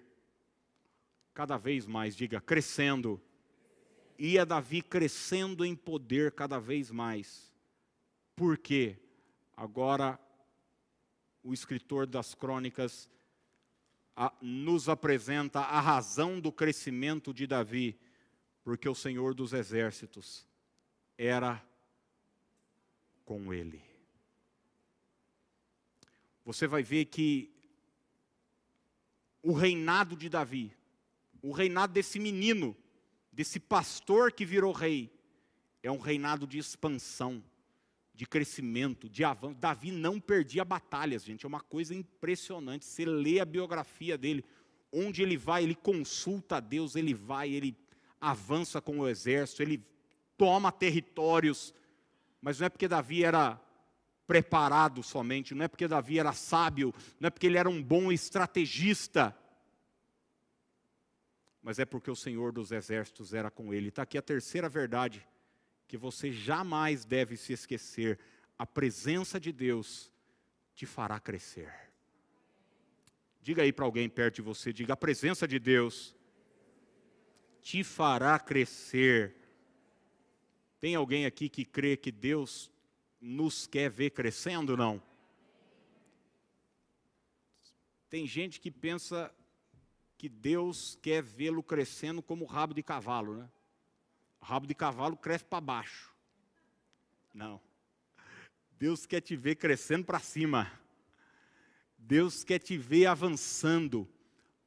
cada 1.36 1.58
vez 1.58 1.86
mais, 1.86 2.16
diga, 2.16 2.40
crescendo. 2.40 3.20
Ia 4.18 4.46
Davi 4.46 4.80
crescendo 4.80 5.66
em 5.66 5.76
poder 5.76 6.32
cada 6.32 6.58
vez 6.58 6.90
mais. 6.90 7.52
Por 8.34 8.56
quê? 8.56 8.96
Agora, 9.54 10.18
o 11.44 11.52
escritor 11.52 12.06
das 12.06 12.34
crônicas 12.34 13.06
a, 14.16 14.32
nos 14.40 14.88
apresenta 14.88 15.60
a 15.60 15.78
razão 15.78 16.40
do 16.40 16.50
crescimento 16.50 17.34
de 17.34 17.46
Davi, 17.46 18.00
porque 18.64 18.88
o 18.88 18.94
Senhor 18.94 19.34
dos 19.34 19.52
exércitos 19.52 20.48
era 21.18 21.62
com 23.26 23.52
ele. 23.52 23.84
Você 26.46 26.66
vai 26.66 26.82
ver 26.82 27.04
que 27.04 27.54
o 29.42 29.52
reinado 29.52 30.16
de 30.16 30.30
Davi, 30.30 30.74
o 31.46 31.52
reinado 31.52 31.92
desse 31.92 32.18
menino, 32.18 32.76
desse 33.30 33.60
pastor 33.60 34.32
que 34.32 34.44
virou 34.44 34.72
rei, 34.72 35.08
é 35.80 35.90
um 35.90 36.00
reinado 36.00 36.44
de 36.44 36.58
expansão 36.58 37.40
de 38.12 38.26
crescimento, 38.26 39.08
de 39.08 39.22
avanço. 39.22 39.54
Davi 39.54 39.92
não 39.92 40.18
perdia 40.18 40.64
batalhas, 40.64 41.22
gente, 41.22 41.44
é 41.44 41.48
uma 41.48 41.60
coisa 41.60 41.94
impressionante. 41.94 42.84
Você 42.84 43.04
lê 43.04 43.38
a 43.38 43.44
biografia 43.44 44.18
dele, 44.18 44.44
onde 44.92 45.22
ele 45.22 45.36
vai, 45.36 45.62
ele 45.62 45.76
consulta 45.76 46.56
a 46.56 46.60
Deus, 46.60 46.96
ele 46.96 47.14
vai, 47.14 47.50
ele 47.50 47.76
avança 48.20 48.80
com 48.80 48.98
o 48.98 49.08
exército, 49.08 49.62
ele 49.62 49.80
toma 50.36 50.72
territórios. 50.72 51.72
Mas 52.42 52.58
não 52.58 52.66
é 52.66 52.68
porque 52.68 52.88
Davi 52.88 53.22
era 53.22 53.60
preparado 54.26 55.00
somente, 55.00 55.54
não 55.54 55.64
é 55.64 55.68
porque 55.68 55.86
Davi 55.86 56.18
era 56.18 56.32
sábio, 56.32 56.92
não 57.20 57.28
é 57.28 57.30
porque 57.30 57.46
ele 57.46 57.58
era 57.58 57.70
um 57.70 57.80
bom 57.80 58.10
estrategista, 58.10 59.36
mas 61.66 61.80
é 61.80 61.84
porque 61.84 62.08
o 62.08 62.14
Senhor 62.14 62.52
dos 62.52 62.70
exércitos 62.70 63.34
era 63.34 63.50
com 63.50 63.74
ele. 63.74 63.88
Está 63.88 64.02
aqui 64.02 64.16
a 64.16 64.22
terceira 64.22 64.68
verdade 64.68 65.26
que 65.88 65.96
você 65.96 66.30
jamais 66.30 67.04
deve 67.04 67.36
se 67.36 67.52
esquecer: 67.52 68.20
a 68.56 68.64
presença 68.64 69.40
de 69.40 69.50
Deus 69.50 70.08
te 70.76 70.86
fará 70.86 71.18
crescer. 71.18 71.74
Diga 73.42 73.62
aí 73.62 73.72
para 73.72 73.84
alguém 73.84 74.08
perto 74.08 74.36
de 74.36 74.42
você, 74.42 74.72
diga: 74.72 74.92
a 74.92 74.96
presença 74.96 75.44
de 75.48 75.58
Deus 75.58 76.14
te 77.60 77.82
fará 77.82 78.38
crescer. 78.38 79.34
Tem 80.78 80.94
alguém 80.94 81.26
aqui 81.26 81.48
que 81.48 81.64
crê 81.64 81.96
que 81.96 82.12
Deus 82.12 82.70
nos 83.20 83.66
quer 83.66 83.90
ver 83.90 84.10
crescendo, 84.10 84.76
não? 84.76 85.02
Tem 88.08 88.24
gente 88.24 88.60
que 88.60 88.70
pensa 88.70 89.34
que 90.16 90.28
Deus 90.28 90.98
quer 91.02 91.22
vê-lo 91.22 91.62
crescendo 91.62 92.22
como 92.22 92.44
rabo 92.44 92.74
de 92.74 92.82
cavalo, 92.82 93.36
né? 93.36 93.48
rabo 94.40 94.66
de 94.66 94.74
cavalo 94.74 95.16
cresce 95.16 95.44
para 95.44 95.60
baixo. 95.60 96.14
Não. 97.34 97.60
Deus 98.78 99.04
quer 99.04 99.20
te 99.20 99.34
ver 99.34 99.56
crescendo 99.56 100.04
para 100.04 100.20
cima. 100.20 100.70
Deus 101.98 102.44
quer 102.44 102.60
te 102.60 102.76
ver 102.76 103.06
avançando, 103.06 104.08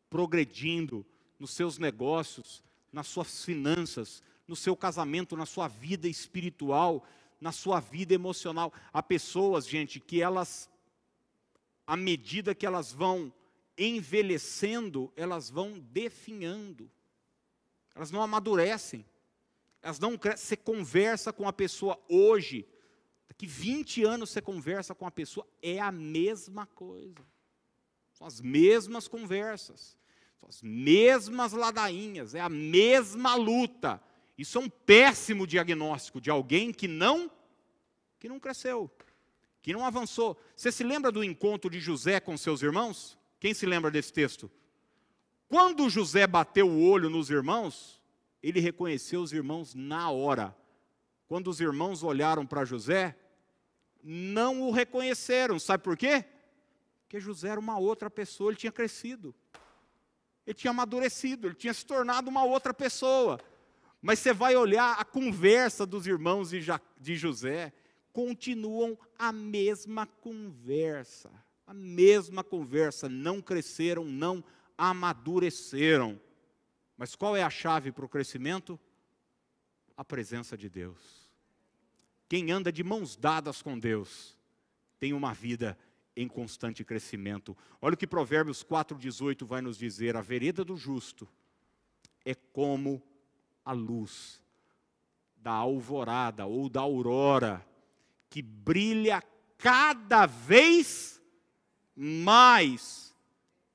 progredindo 0.10 1.06
nos 1.40 1.52
seus 1.52 1.78
negócios, 1.78 2.62
nas 2.92 3.08
suas 3.08 3.46
finanças, 3.46 4.22
no 4.46 4.56
seu 4.56 4.76
casamento, 4.76 5.38
na 5.38 5.46
sua 5.46 5.68
vida 5.68 6.08
espiritual, 6.08 7.08
na 7.40 7.54
sua 7.54 7.80
vida 7.80 8.14
emocional. 8.14 8.74
Há 8.92 9.02
pessoas, 9.02 9.66
gente, 9.66 10.00
que 10.00 10.22
elas, 10.22 10.70
à 11.88 11.96
medida 11.96 12.54
que 12.54 12.66
elas 12.66 12.92
vão 12.92 13.32
envelhecendo, 13.88 15.12
elas 15.16 15.50
vão 15.50 15.80
definhando, 15.80 16.90
elas 17.96 18.12
não 18.12 18.22
amadurecem. 18.22 19.06
Elas 19.82 20.00
não 20.00 20.20
Você 20.36 20.58
conversa 20.58 21.32
com 21.32 21.48
a 21.48 21.54
pessoa 21.54 21.98
hoje, 22.10 22.68
daqui 23.28 23.48
20 23.48 24.04
anos 24.04 24.30
você 24.30 24.42
conversa 24.42 24.94
com 24.94 25.06
a 25.06 25.12
pessoa, 25.12 25.48
é 25.62 25.80
a 25.80 25.92
mesma 25.92 26.66
coisa. 26.66 27.26
São 28.14 28.28
as 28.28 28.42
mesmas 28.42 29.08
conversas, 29.08 29.98
são 30.40 30.50
as 30.50 30.62
mesmas 30.62 31.54
ladainhas, 31.54 32.36
é 32.36 32.42
a 32.42 32.50
mesma 32.50 33.36
luta. 33.36 34.02
Isso 34.38 34.58
é 34.58 34.62
um 34.62 34.70
péssimo 34.70 35.48
diagnóstico 35.48 36.20
de 36.20 36.30
alguém 36.30 36.74
que 36.74 36.88
não 36.88 37.32
que 38.20 38.28
não 38.28 38.38
cresceu, 38.38 38.92
que 39.62 39.72
não 39.72 39.86
avançou. 39.86 40.38
Você 40.54 40.74
se 40.74 40.84
lembra 40.84 41.10
do 41.10 41.24
encontro 41.24 41.70
de 41.70 41.80
José 41.80 42.20
com 42.20 42.38
seus 42.38 42.62
irmãos? 42.62 43.18
Quem 43.40 43.54
se 43.54 43.66
lembra 43.66 43.90
desse 43.90 44.12
texto? 44.12 44.52
Quando 45.48 45.90
José 45.90 46.28
bateu 46.28 46.70
o 46.70 46.84
olho 46.84 47.10
nos 47.10 47.30
irmãos, 47.30 48.02
ele 48.44 48.60
reconheceu 48.60 49.22
os 49.22 49.34
irmãos 49.34 49.74
na 49.74 50.12
hora. 50.12 50.56
Quando 51.28 51.48
os 51.48 51.60
irmãos 51.60 52.04
olharam 52.04 52.46
para 52.46 52.66
José, 52.66 53.18
não 54.04 54.62
o 54.62 54.72
reconheceram. 54.72 55.58
Sabe 55.60 55.84
por 55.84 55.98
quê? 55.98 56.26
Porque 57.02 57.20
José 57.20 57.50
era 57.50 57.60
uma 57.60 57.78
outra 57.80 58.10
pessoa, 58.10 58.52
ele 58.52 58.58
tinha 58.58 58.72
crescido. 58.72 59.34
Ele 60.46 60.54
tinha 60.54 60.72
amadurecido, 60.72 61.48
ele 61.48 61.56
tinha 61.56 61.74
se 61.74 61.86
tornado 61.86 62.30
uma 62.30 62.44
outra 62.44 62.74
pessoa. 62.74 63.40
Mas 64.02 64.20
você 64.20 64.34
vai 64.34 64.56
olhar 64.56 65.00
a 65.00 65.06
conversa 65.06 65.86
dos 65.86 66.08
irmãos 66.08 66.52
de 66.52 67.16
José, 67.16 67.74
continuam 68.14 68.98
a 69.18 69.32
mesma 69.32 70.06
conversa. 70.06 71.30
A 71.70 71.74
mesma 71.76 72.44
conversa, 72.44 73.08
não 73.08 73.44
cresceram, 73.44 74.04
não 74.04 74.44
amadureceram. 74.76 76.20
Mas 76.98 77.16
qual 77.16 77.38
é 77.38 77.44
a 77.44 77.50
chave 77.52 77.92
para 77.92 78.04
o 78.04 78.10
crescimento? 78.10 78.80
A 79.96 80.04
presença 80.04 80.58
de 80.58 80.68
Deus. 80.68 81.30
Quem 82.28 82.52
anda 82.52 82.72
de 82.72 82.84
mãos 82.84 83.16
dadas 83.16 83.62
com 83.62 83.78
Deus 83.78 84.36
tem 85.00 85.14
uma 85.14 85.32
vida 85.32 85.78
em 86.16 86.28
constante 86.28 86.84
crescimento. 86.84 87.56
Olha 87.80 87.94
o 87.94 87.98
que 87.98 88.08
Provérbios 88.08 88.64
4,18 88.64 89.46
vai 89.46 89.62
nos 89.62 89.78
dizer: 89.78 90.18
a 90.18 90.22
vereda 90.22 90.66
do 90.66 90.76
justo 90.76 91.30
é 92.26 92.34
como 92.34 93.00
a 93.64 93.74
luz 93.74 94.42
da 95.38 95.52
alvorada 95.52 96.48
ou 96.48 96.68
da 96.68 96.82
aurora, 96.82 97.64
que 98.28 98.42
brilha 98.42 99.22
cada 99.56 100.26
vez 100.26 101.19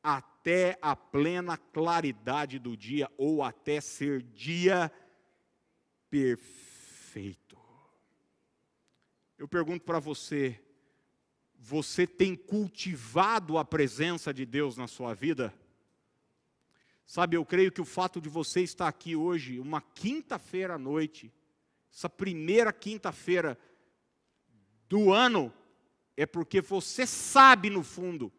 até 0.03 0.35
até 0.45 0.79
a 0.83 0.95
plena 0.95 1.57
claridade 1.57 2.59
do 2.59 2.77
dia, 2.77 3.11
ou 3.17 3.43
até 3.43 3.81
ser 3.81 4.21
dia 4.21 4.93
perfeito. 6.11 7.59
Eu 9.39 9.49
pergunto 9.49 9.87
para 9.87 9.99
você, 9.99 10.61
você 11.59 12.07
tem 12.07 12.37
cultivado 12.37 13.57
a 13.57 13.65
presença 13.65 14.35
de 14.35 14.45
Deus 14.45 14.77
na 14.77 14.87
sua 14.87 15.15
vida? 15.15 15.53
Sabe, 17.07 17.39
eu 17.39 17.45
creio 17.47 17.73
que 17.73 17.81
o 17.81 17.87
fato 17.87 18.21
de 18.21 18.29
você 18.29 18.61
estar 18.61 18.87
aqui 18.87 19.17
hoje, 19.17 19.59
uma 19.59 19.81
quinta-feira 19.81 20.75
à 20.75 20.79
noite, 20.79 21.33
essa 21.91 22.11
primeira 22.11 22.71
quinta-feira 22.71 23.59
do 24.91 25.11
ano, 25.11 25.51
é 26.17 26.27
porque 26.27 26.61
você 26.61 27.07
sabe 27.07 27.71
no 27.71 27.83
fundo 27.83 28.33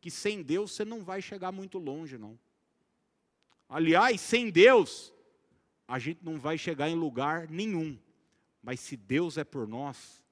que 0.00 0.10
sem 0.10 0.42
Deus 0.42 0.72
você 0.72 0.84
não 0.84 1.02
vai 1.02 1.20
chegar 1.20 1.52
muito 1.52 1.78
longe, 1.78 2.16
não. 2.16 2.38
Aliás, 3.68 4.20
sem 4.20 4.50
Deus, 4.50 5.12
a 5.86 5.98
gente 5.98 6.24
não 6.24 6.38
vai 6.38 6.56
chegar 6.56 6.88
em 6.88 6.94
lugar 6.94 7.48
nenhum. 7.48 7.98
Mas 8.62 8.80
se 8.80 8.96
Deus 8.96 9.36
é 9.36 9.44
por 9.44 9.66
nós, 9.66 10.22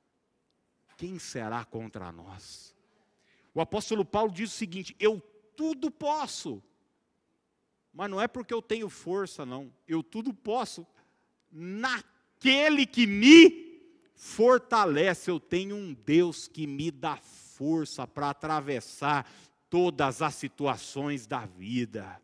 quem 0.97 1.19
será 1.19 1.65
contra 1.65 2.11
nós? 2.11 2.75
O 3.53 3.61
apóstolo 3.61 4.05
Paulo 4.05 4.33
diz 4.33 4.53
o 4.53 4.57
seguinte: 4.57 4.97
eu 4.99 5.21
tudo 5.57 5.91
posso, 5.91 6.63
mas 7.93 8.11
não 8.11 8.21
é 8.21 8.29
porque 8.29 8.53
eu 8.53 8.63
tenho 8.63 8.89
força, 8.89 9.45
não. 9.45 9.73
Eu 9.87 10.03
tudo 10.03 10.33
posso 10.33 10.87
naquele 11.51 12.87
que 12.87 13.07
me 13.07 13.66
fortalece. 14.17 15.31
Eu 15.31 15.39
tenho 15.39 15.77
um 15.77 15.93
Deus 15.93 16.49
que 16.49 16.67
me 16.67 16.91
dá 16.91 17.17
força 17.17 18.07
para 18.07 18.31
atravessar 18.31 19.31
todas 19.69 20.23
as 20.23 20.35
situações 20.35 21.27
da 21.27 21.45
vida. 21.45 22.21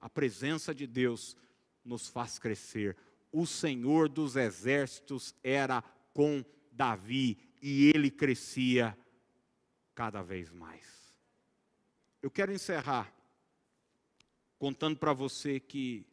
A 0.00 0.08
presença 0.08 0.74
de 0.74 0.86
Deus 0.86 1.36
nos 1.84 2.08
faz 2.08 2.38
crescer. 2.38 2.96
O 3.30 3.46
Senhor 3.46 4.08
dos 4.08 4.36
exércitos 4.36 5.34
era 5.42 5.82
com 6.12 6.44
Davi 6.72 7.38
e 7.60 7.90
ele 7.94 8.10
crescia 8.10 8.96
cada 9.94 10.22
vez 10.22 10.50
mais. 10.50 10.84
Eu 12.22 12.30
quero 12.30 12.52
encerrar 12.52 13.12
contando 14.58 14.96
para 14.96 15.12
você 15.12 15.60
que 15.60 16.06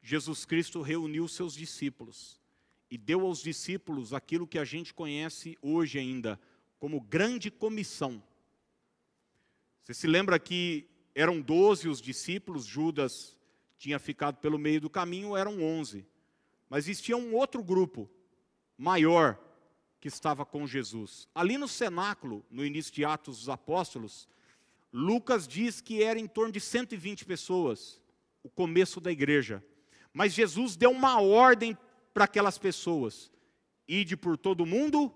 Jesus 0.00 0.44
Cristo 0.44 0.82
reuniu 0.82 1.26
seus 1.26 1.52
discípulos 1.52 2.40
e 2.90 2.96
deu 2.96 3.26
aos 3.26 3.42
discípulos 3.42 4.12
aquilo 4.12 4.46
que 4.46 4.58
a 4.58 4.64
gente 4.64 4.94
conhece 4.94 5.56
hoje 5.60 5.98
ainda 5.98 6.40
como 6.78 7.00
grande 7.00 7.50
comissão. 7.50 8.22
Você 9.82 9.94
se 9.94 10.06
lembra 10.06 10.38
que 10.38 10.88
eram 11.14 11.40
doze 11.40 11.88
os 11.88 12.00
discípulos, 12.00 12.64
Judas 12.64 13.36
tinha 13.78 13.98
ficado 13.98 14.36
pelo 14.36 14.58
meio 14.58 14.80
do 14.80 14.90
caminho, 14.90 15.36
eram 15.36 15.62
onze. 15.62 16.06
Mas 16.68 16.86
existia 16.86 17.16
um 17.16 17.34
outro 17.34 17.62
grupo, 17.62 18.10
maior, 18.76 19.38
que 20.00 20.08
estava 20.08 20.44
com 20.44 20.66
Jesus. 20.66 21.28
Ali 21.34 21.56
no 21.56 21.68
cenáculo, 21.68 22.44
no 22.50 22.64
início 22.64 22.92
de 22.92 23.04
Atos 23.04 23.38
dos 23.38 23.48
Apóstolos, 23.48 24.28
Lucas 24.92 25.46
diz 25.46 25.80
que 25.80 26.02
era 26.02 26.18
em 26.18 26.26
torno 26.26 26.52
de 26.52 26.60
120 26.60 27.24
pessoas, 27.24 28.00
o 28.42 28.48
começo 28.48 29.00
da 29.00 29.10
igreja. 29.10 29.64
Mas 30.12 30.32
Jesus 30.32 30.76
deu 30.76 30.90
uma 30.90 31.20
ordem 31.20 31.76
para 32.16 32.24
aquelas 32.24 32.56
pessoas: 32.56 33.30
ide 33.86 34.16
por 34.16 34.38
todo 34.38 34.64
mundo 34.64 35.14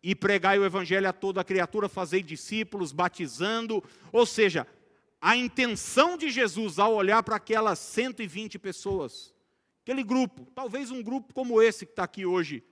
e 0.00 0.14
pregai 0.14 0.56
o 0.56 0.64
evangelho 0.64 1.08
a 1.08 1.12
toda 1.12 1.42
criatura, 1.42 1.88
fazei 1.88 2.22
discípulos, 2.22 2.92
batizando. 2.92 3.82
Ou 4.12 4.24
seja, 4.24 4.64
a 5.20 5.36
intenção 5.36 6.16
de 6.16 6.30
Jesus 6.30 6.78
ao 6.78 6.94
olhar 6.94 7.20
para 7.24 7.34
aquelas 7.34 7.80
120 7.80 8.60
pessoas, 8.60 9.34
aquele 9.82 10.04
grupo, 10.04 10.46
talvez 10.54 10.92
um 10.92 11.02
grupo 11.02 11.34
como 11.34 11.60
esse 11.60 11.84
que 11.84 11.90
está 11.90 12.04
aqui 12.04 12.24
hoje 12.24 12.62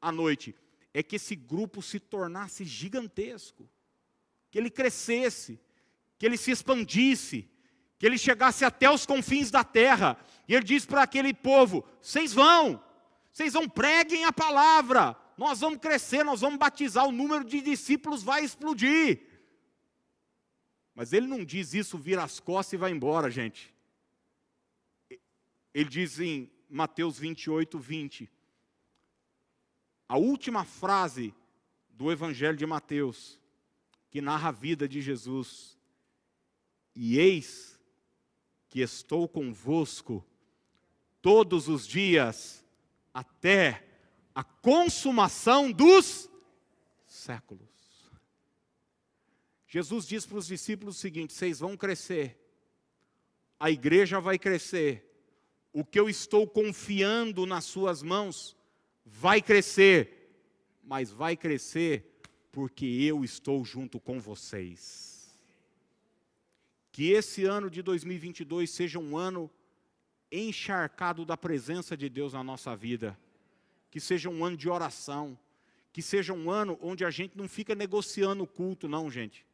à 0.00 0.12
noite, 0.12 0.54
é 0.94 1.02
que 1.02 1.16
esse 1.16 1.34
grupo 1.34 1.82
se 1.82 1.98
tornasse 1.98 2.64
gigantesco, 2.64 3.68
que 4.52 4.58
ele 4.58 4.70
crescesse, 4.70 5.58
que 6.16 6.24
ele 6.24 6.36
se 6.36 6.52
expandisse, 6.52 7.50
que 7.98 8.06
ele 8.06 8.18
chegasse 8.18 8.64
até 8.64 8.90
os 8.90 9.06
confins 9.06 9.50
da 9.50 9.64
terra. 9.64 10.18
E 10.46 10.54
ele 10.54 10.64
diz 10.64 10.84
para 10.84 11.02
aquele 11.02 11.32
povo: 11.32 11.84
vocês 12.00 12.32
vão, 12.32 12.82
vocês 13.32 13.52
vão, 13.52 13.68
preguem 13.68 14.24
a 14.24 14.32
palavra, 14.32 15.16
nós 15.36 15.60
vamos 15.60 15.78
crescer, 15.78 16.24
nós 16.24 16.40
vamos 16.40 16.58
batizar, 16.58 17.06
o 17.06 17.12
número 17.12 17.44
de 17.44 17.60
discípulos 17.60 18.22
vai 18.22 18.44
explodir. 18.44 19.20
Mas 20.94 21.12
ele 21.12 21.26
não 21.26 21.44
diz 21.44 21.74
isso, 21.74 21.98
vira 21.98 22.24
as 22.24 22.40
costas 22.40 22.72
e 22.72 22.76
vai 22.78 22.90
embora, 22.90 23.30
gente. 23.30 23.74
Ele 25.74 25.90
diz 25.90 26.18
em 26.18 26.50
Mateus 26.70 27.18
28, 27.18 27.78
20. 27.78 28.30
A 30.08 30.16
última 30.16 30.64
frase 30.64 31.34
do 31.90 32.10
Evangelho 32.10 32.56
de 32.56 32.64
Mateus, 32.64 33.38
que 34.10 34.22
narra 34.22 34.48
a 34.48 34.52
vida 34.52 34.88
de 34.88 35.02
Jesus. 35.02 35.76
E 36.94 37.18
eis 37.18 37.75
que 38.68 38.80
estou 38.80 39.28
convosco 39.28 40.24
todos 41.22 41.68
os 41.68 41.86
dias 41.86 42.64
até 43.12 43.84
a 44.34 44.44
consumação 44.44 45.72
dos 45.72 46.30
séculos. 47.06 47.66
Jesus 49.66 50.06
diz 50.06 50.24
para 50.24 50.38
os 50.38 50.46
discípulos 50.46 50.96
o 50.96 51.00
seguinte: 51.00 51.32
vocês 51.32 51.60
vão 51.60 51.76
crescer, 51.76 52.38
a 53.58 53.70
igreja 53.70 54.20
vai 54.20 54.38
crescer, 54.38 55.04
o 55.72 55.84
que 55.84 55.98
eu 55.98 56.08
estou 56.08 56.46
confiando 56.46 57.44
nas 57.46 57.64
suas 57.64 58.02
mãos 58.02 58.56
vai 59.04 59.42
crescer, 59.42 60.30
mas 60.82 61.10
vai 61.10 61.36
crescer 61.36 62.20
porque 62.52 62.86
eu 62.86 63.24
estou 63.24 63.64
junto 63.64 64.00
com 64.00 64.20
vocês. 64.20 65.15
Que 66.96 67.10
esse 67.10 67.44
ano 67.44 67.68
de 67.68 67.82
2022 67.82 68.70
seja 68.70 68.98
um 68.98 69.18
ano 69.18 69.50
encharcado 70.32 71.26
da 71.26 71.36
presença 71.36 71.94
de 71.94 72.08
Deus 72.08 72.32
na 72.32 72.42
nossa 72.42 72.74
vida, 72.74 73.18
que 73.90 74.00
seja 74.00 74.30
um 74.30 74.42
ano 74.42 74.56
de 74.56 74.66
oração, 74.66 75.38
que 75.92 76.00
seja 76.00 76.32
um 76.32 76.50
ano 76.50 76.78
onde 76.80 77.04
a 77.04 77.10
gente 77.10 77.36
não 77.36 77.46
fica 77.46 77.74
negociando 77.74 78.44
o 78.44 78.46
culto, 78.46 78.88
não, 78.88 79.10
gente 79.10 79.44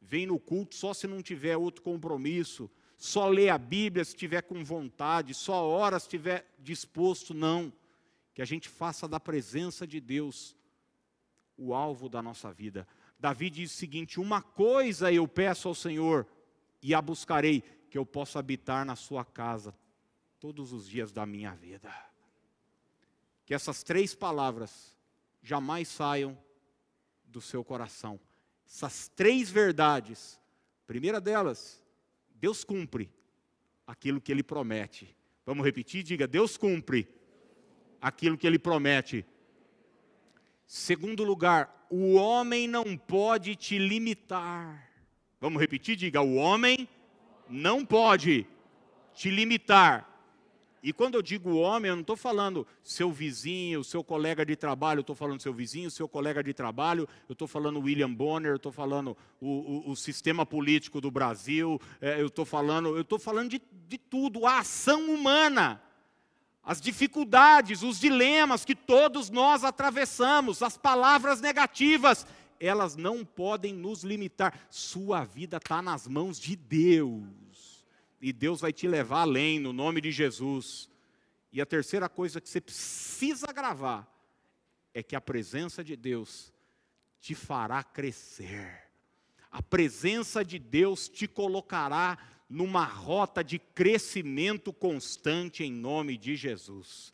vem 0.00 0.26
no 0.26 0.38
culto 0.38 0.76
só 0.76 0.94
se 0.94 1.08
não 1.08 1.20
tiver 1.20 1.56
outro 1.56 1.82
compromisso, 1.82 2.70
só 2.96 3.28
lê 3.28 3.48
a 3.48 3.58
Bíblia 3.58 4.04
se 4.04 4.14
tiver 4.14 4.42
com 4.42 4.64
vontade, 4.64 5.34
só 5.34 5.66
ora 5.66 5.98
se 5.98 6.06
estiver 6.06 6.54
disposto, 6.60 7.34
não. 7.34 7.72
Que 8.32 8.42
a 8.42 8.44
gente 8.44 8.68
faça 8.68 9.08
da 9.08 9.18
presença 9.18 9.84
de 9.86 10.00
Deus 10.00 10.54
o 11.56 11.74
alvo 11.74 12.08
da 12.08 12.22
nossa 12.22 12.52
vida. 12.52 12.86
Davi 13.18 13.50
diz 13.50 13.72
o 13.72 13.76
seguinte: 13.76 14.20
Uma 14.20 14.40
coisa 14.40 15.12
eu 15.12 15.26
peço 15.26 15.66
ao 15.66 15.74
Senhor 15.74 16.26
e 16.82 16.94
a 16.94 17.00
buscarei, 17.00 17.62
que 17.90 17.96
eu 17.96 18.04
possa 18.04 18.38
habitar 18.38 18.84
na 18.84 18.96
sua 18.96 19.24
casa 19.24 19.74
todos 20.40 20.72
os 20.72 20.88
dias 20.88 21.12
da 21.12 21.24
minha 21.24 21.54
vida. 21.54 21.92
Que 23.44 23.54
essas 23.54 23.82
três 23.82 24.14
palavras 24.14 24.96
jamais 25.42 25.88
saiam 25.88 26.36
do 27.24 27.40
seu 27.40 27.64
coração 27.64 28.18
essas 28.72 29.08
três 29.08 29.50
verdades. 29.50 30.40
primeira 30.86 31.20
delas, 31.20 31.84
Deus 32.34 32.64
cumpre 32.64 33.10
aquilo 33.86 34.20
que 34.20 34.32
ele 34.32 34.42
promete. 34.42 35.14
Vamos 35.44 35.64
repetir? 35.64 36.02
Diga: 36.02 36.26
Deus 36.26 36.56
cumpre 36.56 37.06
aquilo 38.00 38.38
que 38.38 38.46
ele 38.46 38.58
promete. 38.58 39.26
Segundo 40.66 41.22
lugar, 41.22 41.86
o 41.90 42.14
homem 42.14 42.66
não 42.66 42.96
pode 42.96 43.54
te 43.56 43.76
limitar. 43.76 44.90
Vamos 45.42 45.60
repetir? 45.60 45.96
Diga: 45.96 46.22
o 46.22 46.36
homem 46.36 46.88
não 47.50 47.84
pode 47.84 48.46
te 49.12 49.28
limitar. 49.28 50.08
E 50.80 50.92
quando 50.92 51.16
eu 51.16 51.22
digo 51.22 51.56
homem, 51.56 51.88
eu 51.88 51.96
não 51.96 52.00
estou 52.00 52.16
falando 52.16 52.64
seu 52.82 53.10
vizinho, 53.10 53.82
seu 53.82 54.04
colega 54.04 54.46
de 54.46 54.54
trabalho, 54.54 54.98
eu 54.98 55.02
estou 55.02 55.16
falando 55.16 55.40
seu 55.40 55.52
vizinho, 55.52 55.90
seu 55.90 56.08
colega 56.08 56.44
de 56.44 56.52
trabalho, 56.52 57.08
eu 57.28 57.32
estou 57.32 57.48
falando 57.48 57.80
William 57.80 58.12
Bonner, 58.12 58.52
eu 58.52 58.56
estou 58.56 58.72
falando 58.72 59.16
o, 59.40 59.48
o, 59.48 59.90
o, 59.90 59.96
sistema 59.96 60.46
político 60.46 61.00
do 61.00 61.10
Brasil, 61.10 61.80
é, 62.00 62.20
eu 62.20 62.26
estou 62.26 62.44
falando, 62.44 62.96
eu 62.96 63.02
estou 63.02 63.18
falando 63.18 63.50
de, 63.50 63.62
de 63.88 63.98
tudo, 63.98 64.44
a 64.44 64.58
ação 64.58 65.08
humana, 65.08 65.80
as 66.64 66.80
dificuldades, 66.80 67.82
os 67.82 67.98
dilemas 67.98 68.64
que 68.64 68.74
todos 68.74 69.30
nós 69.30 69.62
atravessamos, 69.62 70.62
as 70.62 70.76
palavras 70.76 71.40
negativas, 71.40 72.26
elas 72.62 72.94
não 72.94 73.24
podem 73.24 73.74
nos 73.74 74.04
limitar. 74.04 74.66
Sua 74.70 75.24
vida 75.24 75.56
está 75.56 75.82
nas 75.82 76.06
mãos 76.06 76.38
de 76.38 76.54
Deus 76.54 77.84
e 78.20 78.32
Deus 78.32 78.60
vai 78.60 78.72
te 78.72 78.86
levar 78.86 79.22
além, 79.22 79.58
no 79.58 79.72
nome 79.72 80.00
de 80.00 80.12
Jesus. 80.12 80.88
E 81.52 81.60
a 81.60 81.66
terceira 81.66 82.08
coisa 82.08 82.40
que 82.40 82.48
você 82.48 82.60
precisa 82.60 83.52
gravar 83.52 84.08
é 84.94 85.02
que 85.02 85.16
a 85.16 85.20
presença 85.20 85.82
de 85.82 85.96
Deus 85.96 86.52
te 87.18 87.34
fará 87.34 87.82
crescer. 87.82 88.88
A 89.50 89.60
presença 89.60 90.44
de 90.44 90.58
Deus 90.58 91.08
te 91.08 91.26
colocará 91.26 92.16
numa 92.48 92.84
rota 92.84 93.42
de 93.42 93.58
crescimento 93.58 94.72
constante 94.72 95.64
em 95.64 95.72
nome 95.72 96.16
de 96.16 96.36
Jesus. 96.36 97.10